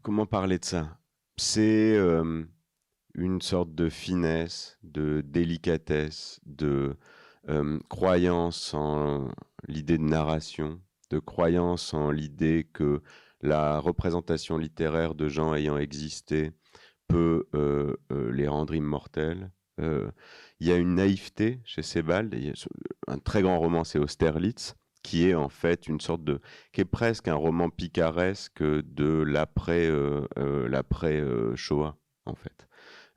[0.02, 0.98] comment parler de ça?
[1.38, 1.98] C'est
[3.14, 6.96] une sorte de finesse, de délicatesse, de
[7.88, 9.28] croyance en
[9.68, 10.80] l'idée de narration,
[11.11, 13.03] de croyance en l'idée que
[13.42, 16.53] la représentation littéraire de gens ayant existé
[17.09, 19.51] peut euh, euh, les rendre immortels.
[19.80, 20.11] Euh,
[20.59, 22.34] il y a une naïveté chez Sebald.
[23.07, 26.40] un très grand roman, c'est Austerlitz, qui est en fait une sorte de,
[26.72, 29.88] qui est presque un roman picaresque de l'après,
[30.36, 31.22] l'après
[31.55, 32.66] Shoah, en fait.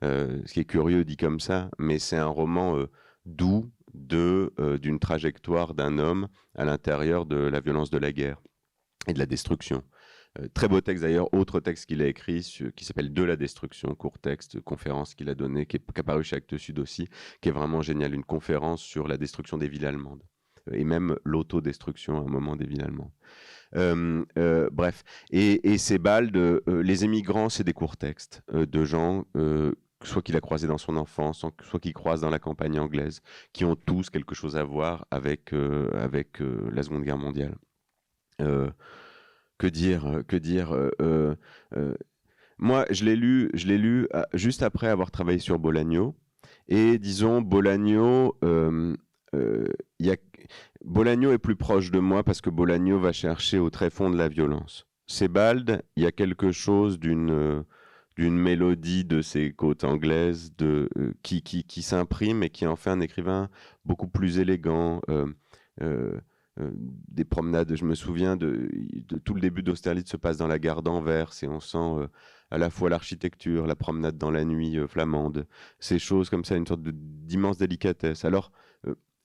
[0.02, 2.78] ce qui est curieux dit comme ça, mais c'est un roman
[3.24, 8.40] doux de d'une trajectoire d'un homme à l'intérieur de la violence de la guerre
[9.06, 9.82] et de la destruction.
[10.38, 12.40] Euh, très beau texte d'ailleurs, autre texte qu'il a écrit
[12.76, 16.36] qui s'appelle De la destruction, court texte, conférence qu'il a donné, qui est apparu chez
[16.36, 17.08] Actes Sud aussi,
[17.40, 20.22] qui est vraiment génial, une conférence sur la destruction des villes allemandes
[20.68, 23.10] euh, et même l'autodestruction à un moment des villes allemandes.
[23.76, 29.26] Euh, bref, et, et ces balles de les émigrants, c'est des courts textes de gens
[30.02, 33.20] soit qu'il a croisé dans son enfance, soit qu'il croise dans la campagne anglaise,
[33.52, 37.56] qui ont tous quelque chose à voir avec, avec la Seconde Guerre mondiale
[39.60, 41.36] que dire euh, Que dire euh,
[41.74, 41.94] euh,
[42.58, 46.16] Moi, je l'ai lu, je l'ai lu juste après avoir travaillé sur Bolagno.
[46.66, 48.36] Et disons, Bolagno,
[50.00, 50.14] y.
[50.82, 54.16] Bolagno est plus proche de moi parce que Bolagno va chercher au très fond de
[54.16, 54.86] la violence.
[55.06, 57.64] Sebald, il y a quelque chose d'une
[58.16, 60.88] d'une mélodie de ses côtes anglaises de,
[61.22, 63.48] qui, qui, qui s'imprime et qui en fait un écrivain
[63.84, 65.00] beaucoup plus élégant.
[66.60, 66.70] Euh,
[67.08, 67.74] des promenades.
[67.74, 68.68] Je me souviens de,
[69.24, 72.08] tout le début d'Austerlitz se passe dans la gare d'Anvers et on sent euh,
[72.50, 75.46] à la fois l'architecture, la promenade dans la nuit euh, flamande,
[75.78, 78.24] ces choses comme ça, une sorte d'immense délicatesse.
[78.24, 78.50] Alors,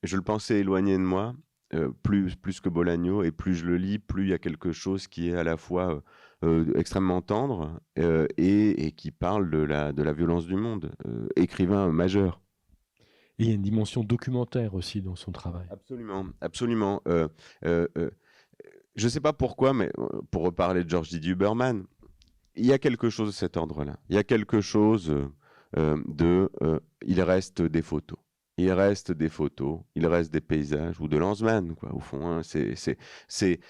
[0.02, 1.34] je le pensais éloigné de moi,
[2.04, 5.08] plus, plus que Bolagno, et plus je le lis, plus il y a quelque chose
[5.08, 6.02] qui est à la fois
[6.74, 10.92] extrêmement tendre et, et, qui parle de la, de la violence du monde.
[11.36, 12.40] écrivain majeur.
[13.38, 15.66] Et il y a une dimension documentaire aussi dans son travail.
[15.70, 17.02] Absolument, absolument.
[17.06, 17.28] Euh,
[17.66, 18.10] euh, euh,
[18.94, 19.90] je ne sais pas pourquoi, mais
[20.30, 21.28] pour reparler de George D.
[21.28, 21.84] Huberman,
[22.54, 23.98] il y a quelque chose de cet ordre-là.
[24.08, 25.14] Il y a quelque chose
[25.74, 26.50] de...
[27.04, 28.18] il reste des photos.
[28.58, 32.26] Il reste des photos, il reste des paysages, ou de Lanzmann, quoi, au fond.
[32.26, 32.40] Hein.
[32.42, 33.60] c'est,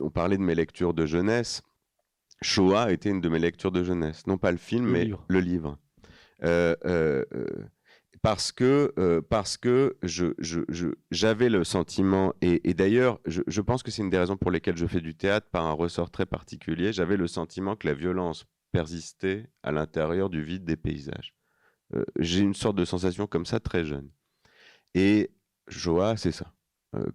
[0.00, 1.62] on parlait de mes lectures de jeunesse.
[2.42, 4.26] Shoah était une de mes lectures de jeunesse.
[4.26, 5.78] Non pas le film, mais le livre.
[6.42, 7.46] Euh, euh, euh,
[8.22, 14.08] parce que, parce que j'avais je, le sentiment, et, d'ailleurs, je, pense que c'est une
[14.08, 17.26] des raisons pour lesquelles je fais du théâtre par un ressort très particulier, j'avais le
[17.26, 21.34] sentiment que la violence persistait à l'intérieur du vide des paysages.
[22.18, 24.08] J'ai une sorte de sensation comme ça très jeune.
[24.94, 25.30] Et
[25.68, 26.53] Joa, c'est ça,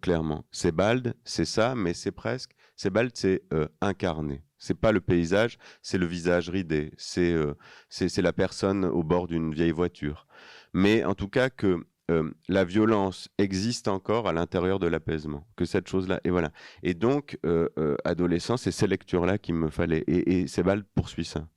[0.01, 0.45] clairement.
[0.51, 2.51] C'est Bald, c'est ça, mais c'est presque.
[2.75, 3.43] C'est Bald, c'est
[3.81, 4.43] incarné.
[4.59, 7.53] C'est pas le paysage, c'est le visage ridé, euh,
[7.87, 10.27] c'est c'est la personne au bord d'une vieille voiture.
[10.73, 15.63] Mais en tout cas que euh, la violence existe encore à l'intérieur de l'apaisement, que
[15.63, 16.51] cette chose-là, et voilà.
[16.83, 17.69] Et donc, euh,
[18.03, 21.47] adolescent, c'est ces lectures-là qu'il me fallait, et, et Sebald poursuit ça.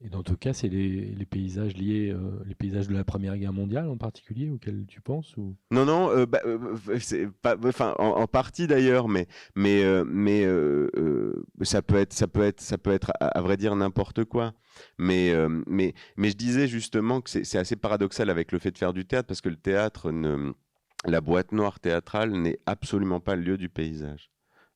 [0.00, 3.52] Et dans tout cas, c'est les, paysages liés, euh, les paysages de la Première Guerre
[3.52, 5.34] mondiale en particulier, auxquels tu penses.
[5.72, 7.28] Non, non, euh, bah, euh,
[7.98, 9.26] en, partie d'ailleurs, mais,
[9.56, 10.46] mais, mais
[11.62, 14.54] ça peut être, ça peut être, ça peut être, à, vrai dire, n'importe quoi.
[14.98, 15.34] Mais,
[15.66, 19.04] mais, mais je disais justement que c'est assez paradoxal avec le fait de faire du
[19.04, 20.12] théâtre, parce que le théâtre,
[21.06, 24.30] la boîte noire théâtrale n'est absolument pas le lieu du paysage.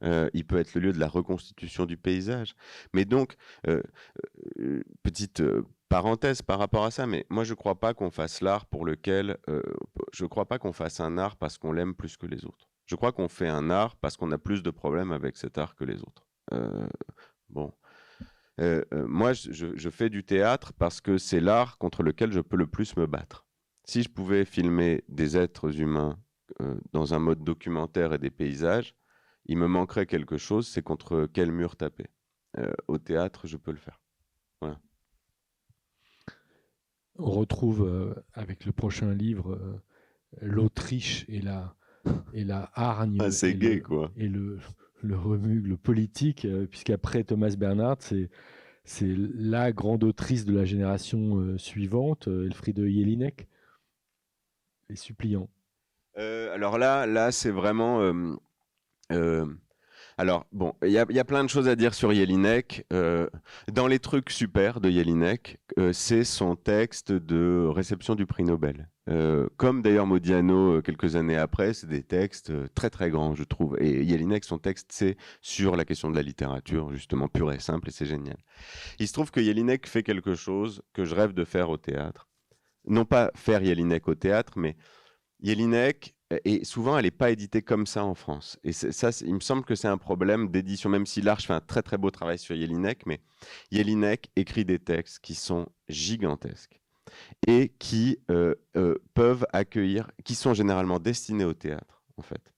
[0.05, 2.55] Euh, il peut être le lieu de la reconstitution du paysage.
[2.93, 3.37] Mais donc,
[3.69, 3.83] euh,
[4.59, 5.43] euh, petite
[5.89, 8.85] parenthèse par rapport à ça, mais moi je ne crois pas qu'on fasse l'art pour
[8.85, 9.37] lequel,
[10.13, 12.71] je ne crois pas qu'on fasse un art parce qu'on l'aime plus que les autres.
[12.87, 15.75] Je crois qu'on fait un art parce qu'on a plus de problèmes avec cet art
[15.75, 16.27] que les autres.
[17.51, 17.73] bon.
[18.91, 22.67] moi, je, je, fais du théâtre parce que c'est l'art contre lequel je peux le
[22.67, 23.45] plus me battre.
[23.85, 26.19] Si je pouvais filmer des êtres humains
[26.93, 28.95] dans un mode documentaire et des paysages,
[29.47, 32.07] il me manquerait quelque chose, c'est contre quel mur taper.
[32.59, 33.99] Euh, au théâtre, je peux le faire.
[37.17, 39.83] On retrouve euh, avec le prochain livre euh,
[40.41, 41.77] l'Autriche et la,
[42.33, 43.19] et la hargne.
[43.21, 44.11] Ah, c'est gay, quoi.
[44.17, 44.59] Et le,
[45.03, 48.31] le remugle politique, puisqu'après Thomas Bernhard, c'est
[48.85, 53.47] c'est la grande autrice de la génération suivante, Elfriede Jelinek,
[54.89, 55.49] Les Suppliants.
[56.17, 58.35] alors là, là c'est vraiment euh,
[60.19, 62.85] Alors, bon, il y, a plein de choses à dire sur Jelinek.
[62.93, 63.29] Euh,
[63.73, 68.89] dans les trucs super de Jelinek, euh, c'est son texte de réception du prix Nobel.
[69.09, 73.77] Euh, comme d'ailleurs Modiano quelques années après, c'est des textes très très grands, je trouve.
[73.81, 77.89] Et Jelinek, son texte, c'est sur la question de la littérature, justement pure et simple,
[77.89, 78.37] et c'est génial.
[78.99, 82.29] Il se trouve que Jelinek fait quelque chose que je rêve de faire au théâtre.
[82.87, 84.77] Non pas faire Jelinek au théâtre, mais
[85.43, 88.59] Jelinek, et souvent, elle n'est pas éditée comme ça en France.
[88.65, 91.61] Et ça, il me semble que c'est un problème d'édition, même si l'Arche fait un
[91.61, 93.21] très très beau travail sur Jelinek, mais
[93.71, 96.81] Jelinek écrit des textes qui sont gigantesques
[97.47, 102.53] et qui euh, euh, peuvent accueillir, qui sont généralement destinés au théâtre, en fait.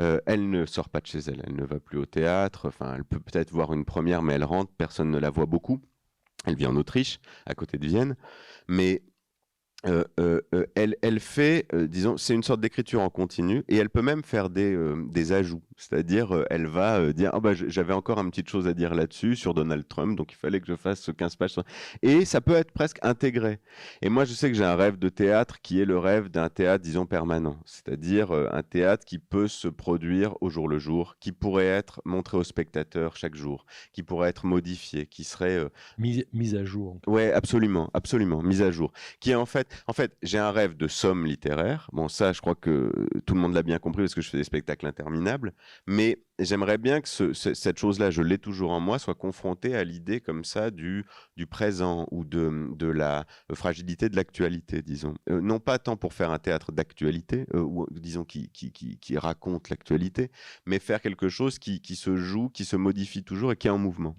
[0.00, 2.94] Euh, elle ne sort pas de chez elle, elle ne va plus au théâtre, enfin,
[2.96, 5.80] elle peut peut-être voir une première, mais elle rentre, personne ne la voit beaucoup.
[6.46, 8.16] Elle vit en Autriche, à côté de Vienne,
[8.68, 9.02] mais
[9.86, 13.90] euh, euh, euh, elle, elle, fait, disons, c'est une sorte d'écriture en continu et elle
[13.90, 14.76] peut même faire des,
[15.10, 15.62] des ajouts.
[15.76, 19.54] C'est-à-dire, elle va dire ah bah, J'avais encore une petite chose à dire là-dessus, sur
[19.54, 21.56] Donald Trump, donc il fallait que je fasse 15 pages.
[22.02, 23.58] Et ça peut être presque intégré.
[24.00, 26.48] Et moi, je sais que j'ai un rêve de théâtre qui est le rêve d'un
[26.48, 27.58] théâtre, disons, permanent.
[27.64, 32.36] C'est-à-dire un théâtre qui peut se produire au jour le jour, qui pourrait être montré
[32.36, 35.68] aux spectateurs chaque jour, qui pourrait être modifié, qui serait.
[35.98, 36.98] Mise, mise à jour.
[37.06, 38.92] Ouais, absolument, absolument, mise à jour.
[39.20, 41.88] Qui est en fait en fait, j'ai un rêve de somme littéraire.
[41.92, 42.90] Bon, ça, je crois que
[43.26, 45.52] tout le monde l'a bien compris parce que je fais des spectacles interminables.
[45.86, 50.20] Mais j'aimerais bien que cette chose-là, je l'ai toujours en moi, soit confrontée à l'idée
[50.20, 51.04] comme ça du,
[51.48, 55.14] présent ou de, la fragilité de l'actualité, disons.
[55.30, 58.50] Euh, non pas tant pour faire un théâtre d'actualité, euh, disons qui,
[59.16, 60.30] raconte l'actualité,
[60.66, 63.78] mais faire quelque chose qui, se joue, qui se modifie toujours et qui est en
[63.78, 64.16] mouvement.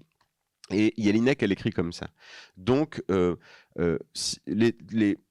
[0.70, 2.08] Et Jelinek, elle écrit comme ça.
[2.56, 3.36] Donc, euh,
[3.78, 3.98] euh,
[4.46, 4.74] les,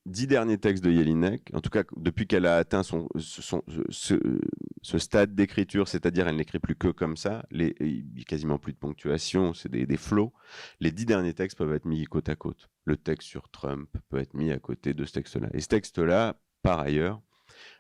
[0.06, 5.34] dix derniers textes de Jelinek, en tout cas depuis qu'elle a atteint son, ce, stade
[5.34, 7.74] d'écriture, c'est-à-dire elle n'écrit plus que comme ça, il
[8.14, 10.32] n'y a quasiment plus de ponctuation, c'est des, flots,
[10.80, 12.70] les dix derniers textes peuvent être mis côte à côte.
[12.84, 15.50] Le texte sur Trump peut être mis à côté de ce texte-là.
[15.54, 17.22] Et ce texte-là, par ailleurs,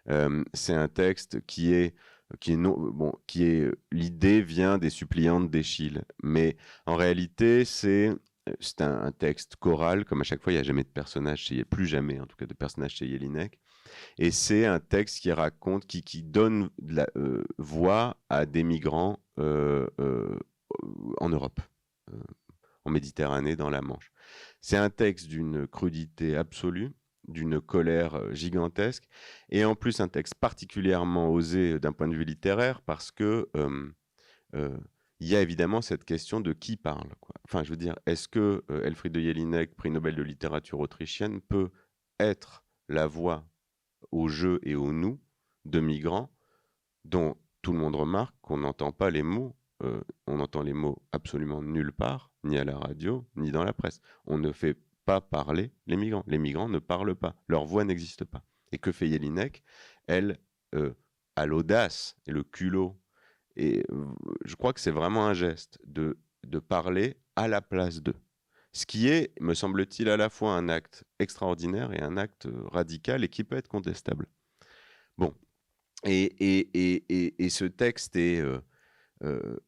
[0.10, 1.94] euh, c'est un texte qui est
[2.40, 6.58] qui est bon, qui est l'idée vient des suppliantes d'Échille, mais
[6.88, 8.12] en réalité c'est
[8.60, 11.66] c'est un, texte choral, comme à chaque fois, il n'y a jamais de personnage chez,
[11.66, 13.60] plus jamais en tout cas de personnage chez Jelinek.
[14.18, 19.20] Et c'est un texte qui raconte, qui, qui donne la, euh, voix à des migrants
[19.40, 20.38] euh, euh,
[21.18, 21.60] en Europe,
[22.84, 24.12] en Méditerranée, dans la Manche.
[24.62, 26.92] C'est un texte d'une crudité absolue
[27.28, 29.06] d'une colère gigantesque,
[29.50, 33.50] et en plus un texte particulièrement osé d'un point de vue littéraire, parce que
[35.20, 37.10] il y a évidemment cette question de qui parle.
[37.46, 41.70] Enfin, je veux dire, est-ce que Elfriede de Jelinek, prix Nobel de littérature autrichienne, peut
[42.20, 43.48] être la voix
[44.12, 45.20] au jeu et au nous
[45.66, 46.30] de migrants
[47.06, 49.56] dont tout le monde remarque qu'on n'entend pas les mots,
[50.28, 54.02] on entend les mots absolument nulle part, ni à la radio, ni dans la presse.
[54.26, 56.24] On ne fait pas parler les migrants.
[56.28, 58.44] Les migrants ne parlent pas, leur voix n'existe pas.
[58.72, 59.64] Et que fait Jelinek?
[60.08, 60.40] Elle
[60.74, 60.94] euh,
[61.36, 63.00] a l'audace et le culot.
[63.56, 64.06] Et euh,
[64.44, 68.16] je crois que c'est vraiment un geste de, de parler à la place d'eux.
[68.74, 73.24] Ce qui est, me semble-t-il, à la fois un acte extraordinaire et un acte radical
[73.24, 74.28] et qui peut être contestable.
[75.18, 75.34] Bon.
[76.04, 78.44] Et, et, et, et ce texte est.
[79.24, 79.60] Euh,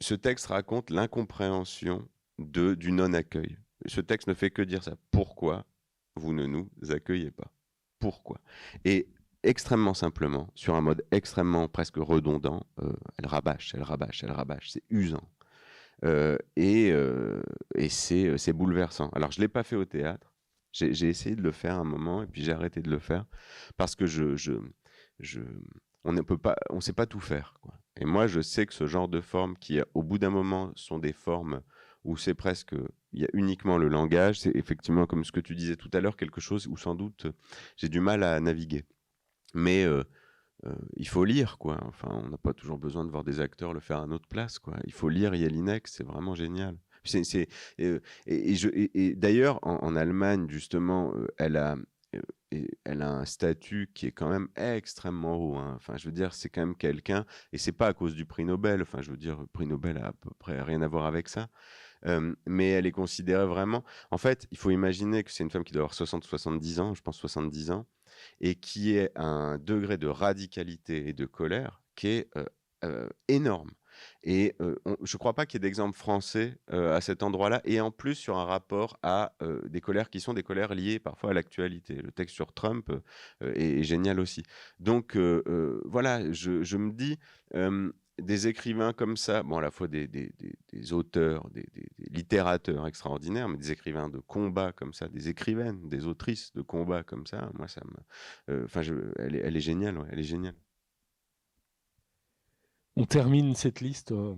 [0.00, 3.56] ce texte raconte l'incompréhension du non-accueil.
[3.86, 4.96] Ce texte ne fait que dire ça.
[5.10, 5.64] Pourquoi
[6.16, 7.52] vous ne nous accueillez pas?
[7.98, 8.40] Pourquoi?
[8.84, 9.08] Et
[9.42, 14.70] extrêmement simplement, sur un mode extrêmement presque redondant, euh, elle rabâche, elle rabâche, elle rabâche.
[14.70, 15.28] C'est usant.
[16.04, 17.42] Euh, et, euh,
[17.74, 19.10] et c'est bouleversant.
[19.10, 20.32] Alors, je ne l'ai pas fait au théâtre.
[20.72, 23.26] J'ai essayé de le faire un moment et puis j'ai arrêté de le faire
[23.76, 24.52] parce que je, je,
[25.18, 25.40] je
[26.04, 27.54] on ne peut pas, on sait pas tout faire.
[27.96, 30.98] Et moi, je sais que ce genre de formes qui, au bout d'un moment, sont
[30.98, 31.60] des formes
[32.04, 32.74] où c'est presque,
[33.12, 36.00] il y a uniquement le langage, c'est effectivement comme ce que tu disais tout à
[36.00, 37.26] l'heure, quelque chose où sans doute
[37.76, 38.84] j'ai du mal à naviguer.
[39.54, 39.86] Mais
[40.96, 41.78] il faut lire, quoi.
[41.86, 44.58] Enfin, on n'a pas toujours besoin de voir des acteurs le faire à notre place,
[44.58, 44.76] quoi.
[44.84, 46.76] Il faut lire Jelinek, c'est vraiment génial.
[47.80, 48.54] Euh, et,
[48.94, 51.76] et, d'ailleurs, en, Allemagne, justement, elle a,
[52.84, 55.56] elle a un statut qui est quand même extrêmement haut.
[55.56, 55.74] Hein.
[55.76, 58.44] Enfin, je veux dire, c'est quand même quelqu'un, et c'est pas à cause du prix
[58.44, 58.82] Nobel.
[58.82, 61.28] Enfin, je veux dire, le prix Nobel a à peu près rien à voir avec
[61.28, 61.48] ça
[62.46, 63.84] mais elle est considérée vraiment.
[64.10, 67.02] En fait, il faut imaginer que c'est une femme qui doit avoir 60-70 ans, je
[67.02, 67.86] pense 70 ans,
[68.40, 72.30] et qui est un degré de radicalité et de colère qui est
[73.28, 73.70] énorme.
[74.22, 77.90] Et je ne crois pas qu'il y ait d'exemple français à cet endroit-là, et en
[77.90, 79.34] plus sur un rapport à
[79.66, 81.94] des colères qui sont des colères liées parfois à l'actualité.
[81.96, 82.90] Le texte sur Trump
[83.42, 84.42] est, génial aussi.
[84.78, 85.16] Donc
[85.84, 87.18] voilà, je, me dis,
[88.22, 90.08] des écrivains comme ça, bon, à la fois des,
[90.92, 91.66] auteurs, des,
[92.10, 97.02] littérateurs extraordinaires, mais des écrivains de combat comme ça, des écrivaines, des autrices de combat
[97.02, 98.64] comme ça, moi, ça me.
[98.64, 98.82] Enfin,
[99.18, 100.56] elle, est géniale, elle est géniale.
[102.96, 104.34] On termine cette liste euh,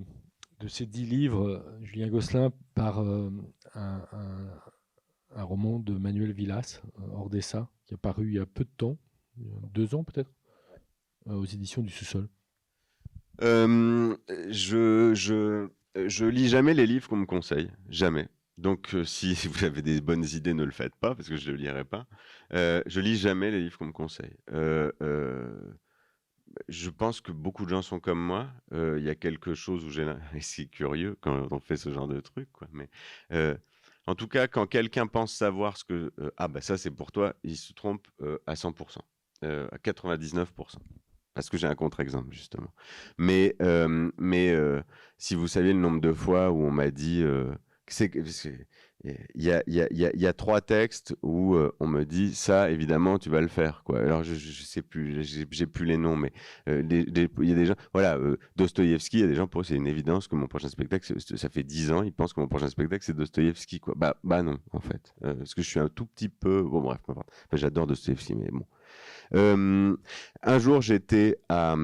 [0.60, 3.30] de ces dix livres, euh, Julien Gosselin, par euh,
[3.74, 4.04] un,
[5.34, 8.98] roman de Manuel Villas, Ordessa, qui a paru il y a peu de temps,
[9.36, 10.30] deux ans peut-être,
[11.26, 12.28] aux éditions du Sous-sol.
[13.42, 18.28] Je, je, je lis jamais les livres qu'on me conseille, jamais.
[18.58, 21.56] Donc, si vous avez des bonnes idées, ne le faites pas, parce que je ne
[21.56, 22.06] le lirai pas.
[22.52, 24.36] je lis jamais les livres qu'on me conseille
[26.68, 28.48] je pense que beaucoup de gens sont comme moi.
[28.72, 32.20] Il y a quelque chose où j'ai c'est curieux quand on fait ce genre de
[32.20, 32.48] truc.
[32.72, 32.88] Mais
[34.06, 37.34] en tout cas, quand quelqu'un pense savoir ce que ah bah ça c'est pour toi,
[37.42, 38.06] il se trompe
[38.46, 38.98] à 100%,
[39.42, 40.46] à 99%.
[41.34, 42.72] Parce que j'ai un contre-exemple justement.
[43.18, 43.56] Mais
[44.18, 44.54] mais
[45.18, 47.24] si vous saviez le nombre de fois où on m'a dit
[47.86, 48.10] c'est
[49.04, 52.70] il y a, y, a, y a, trois textes où euh, on me dit ça,
[52.70, 53.82] évidemment, tu vas le faire.
[53.84, 53.98] Quoi.
[53.98, 56.32] Alors, je, je sais plus, j'ai plus les noms, mais
[56.68, 59.62] euh, il y a des gens, voilà, euh, Dostoïevski, il y a des gens pour
[59.62, 62.40] eux, c'est une évidence que mon prochain spectacle, ça fait dix ans, ils pensent que
[62.40, 63.80] mon prochain spectacle, c'est Dostoïevski.
[63.96, 65.14] Bah, bah non, en fait.
[65.20, 66.62] parce que je suis un tout petit peu.
[66.62, 67.22] Bon, bref, enfin,
[67.52, 68.64] j'adore Dostoïevski, mais bon.
[69.34, 71.74] Un jour, j'étais à.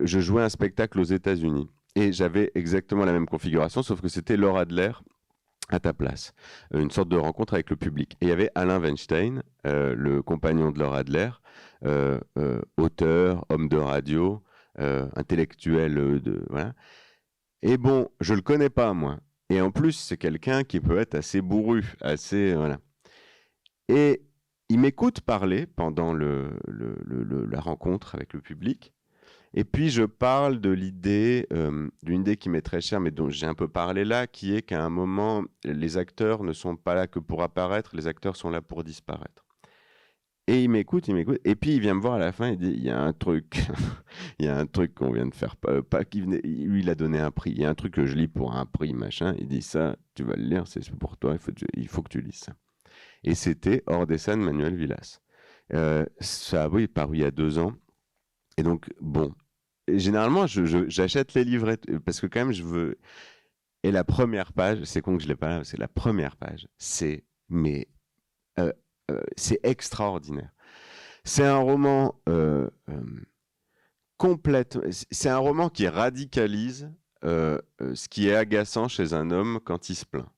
[0.00, 1.68] je jouais un spectacle aux États-Unis.
[1.94, 4.92] Et j'avais exactement la même configuration, sauf que c'était Laura Adler
[5.68, 6.32] à ta place.
[6.74, 8.16] Euh, une sorte de rencontre avec le public.
[8.20, 11.30] Et il y avait Alain Weinstein, euh, le compagnon de Laura Adler,
[11.84, 12.18] euh,
[12.76, 14.42] auteur, homme de radio,
[14.78, 16.20] intellectuel.
[17.62, 19.18] Et bon, je le connais pas moi.
[19.50, 22.78] Et en plus, c'est quelqu'un qui peut être assez bourru, assez voilà.
[23.88, 24.22] Et
[24.72, 28.94] il m'écoute parler pendant la rencontre avec le public.
[29.52, 33.28] Et puis je parle de l'idée, euh, d'une idée qui m'est très chère, mais dont
[33.28, 36.94] j'ai un peu parlé là, qui est qu'à un moment, les acteurs ne sont pas
[36.94, 39.44] là que pour apparaître, les acteurs sont là pour disparaître.
[40.46, 42.56] Et il m'écoute, il m'écoute, et puis il vient me voir à la fin, il
[42.56, 43.66] dit, il y a un truc,
[44.38, 46.88] il y a un truc qu'on vient de faire, pas, pas qui venait, lui il
[46.88, 48.94] a donné un prix, il y a un truc que je lis pour un prix,
[48.94, 52.02] machin, il dit ça, tu vas le lire, c'est pour toi, il faut, il faut
[52.02, 52.54] que tu lises ça.
[53.24, 55.20] Et c'était Hors des scènes, Manuel Villas.
[55.74, 57.72] Euh, ça oui, paru il y a deux ans.
[58.56, 59.34] Et donc, bon,
[59.88, 62.98] généralement, j'achète les livrets parce que quand même, je veux.
[63.84, 66.68] Et la première page, c'est con que je l'ai pas là, c'est la première page.
[66.78, 67.88] C'est mais
[68.58, 68.72] euh,
[69.10, 70.50] euh, c'est extraordinaire.
[71.24, 72.68] C'est un roman euh.
[75.10, 76.90] C'est un roman qui radicalise
[77.24, 80.28] ce qui est agaçant chez un homme quand il se plaint.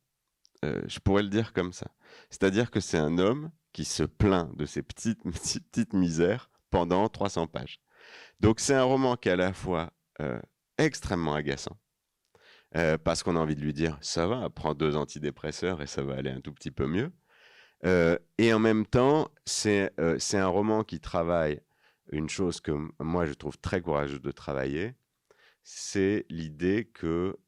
[0.62, 1.88] je pourrais le dire comme ça.
[2.30, 7.48] C'est-à-dire que c'est un homme qui se plaint de ses petites, petites misères pendant 300
[7.48, 7.80] pages.
[8.40, 10.40] Donc c'est un roman qui est à la fois euh,
[10.78, 11.78] extrêmement agaçant,
[12.76, 16.02] euh, parce qu'on a envie de lui dire ça va, prends deux antidépresseurs et ça
[16.02, 17.12] va aller un tout petit peu mieux.
[17.84, 21.60] Euh, et en même temps, c'est un roman qui travaille
[22.12, 24.94] une chose que moi je trouve très courageuse de travailler,
[25.62, 27.38] c'est l'idée que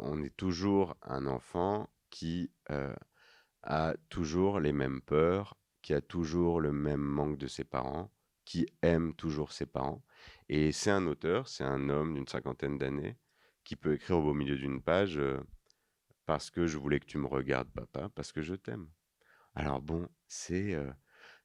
[0.00, 2.50] on est toujours un enfant qui
[3.62, 8.12] a toujours les mêmes peurs, qui a toujours le même manque de ses parents,
[8.44, 10.02] qui aime toujours ses parents.
[10.48, 13.16] Et c'est un auteur, c'est un homme d'une cinquantaine d'années
[13.64, 15.38] qui peut écrire au beau milieu d'une page euh,
[16.24, 18.88] parce que je voulais que tu me regardes, papa, parce que je t'aime.
[19.54, 20.90] Alors bon, c'est euh,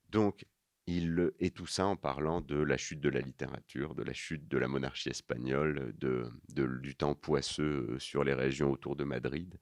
[0.09, 0.45] donc
[0.87, 4.47] il et tout ça en parlant de la chute de la littérature, de la chute
[4.47, 9.59] de la monarchie espagnole, de, du temps poisseux euh, sur les régions autour de Madrid.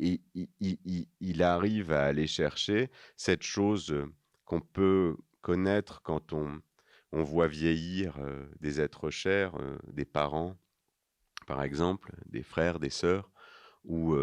[0.00, 3.94] Il, arrive à aller chercher cette chose
[4.44, 6.60] qu'on peut connaître quand on,
[7.12, 8.18] on voit vieillir
[8.60, 9.52] des êtres chers,
[9.92, 10.56] des parents,
[11.46, 13.30] par exemple, des frères, des sœurs,
[13.84, 14.16] où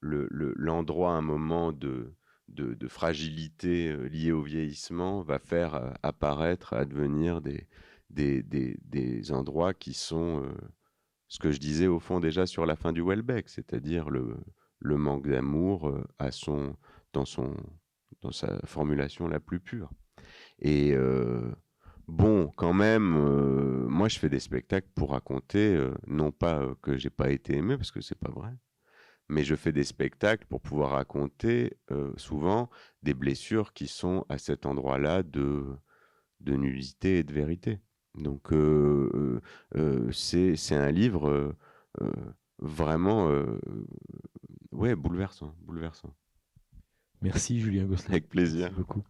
[0.00, 2.14] l'endroit, un moment de,
[2.48, 7.66] de, fragilité liée au vieillissement, va faire apparaître, advenir des,
[8.10, 10.46] des, des, endroits qui sont
[11.28, 14.36] ce que je disais au fond déjà sur la fin du Welbeck, c'est-à-dire le,
[14.84, 16.76] le manque d'amour à son,
[17.12, 17.56] dans, son,
[18.20, 19.90] dans sa formulation la plus pure.
[20.60, 20.94] Et
[22.06, 23.18] bon, quand même,
[23.88, 27.90] moi je fais des spectacles pour raconter, non pas que j'ai pas été aimé, parce
[27.90, 28.52] que c'est pas vrai,
[29.28, 31.76] mais je fais des spectacles pour pouvoir raconter
[32.16, 32.68] souvent
[33.02, 35.64] des blessures qui sont à cet endroit-là de,
[36.40, 37.80] de nullité et de vérité.
[38.14, 38.52] Donc,
[40.12, 41.56] c'est un livre
[42.58, 43.30] vraiment
[44.74, 46.14] ouais, bouleversant, bouleversant.
[47.22, 48.10] Merci Julien Gosselin.
[48.10, 48.70] Avec plaisir.
[48.72, 49.02] beaucoup.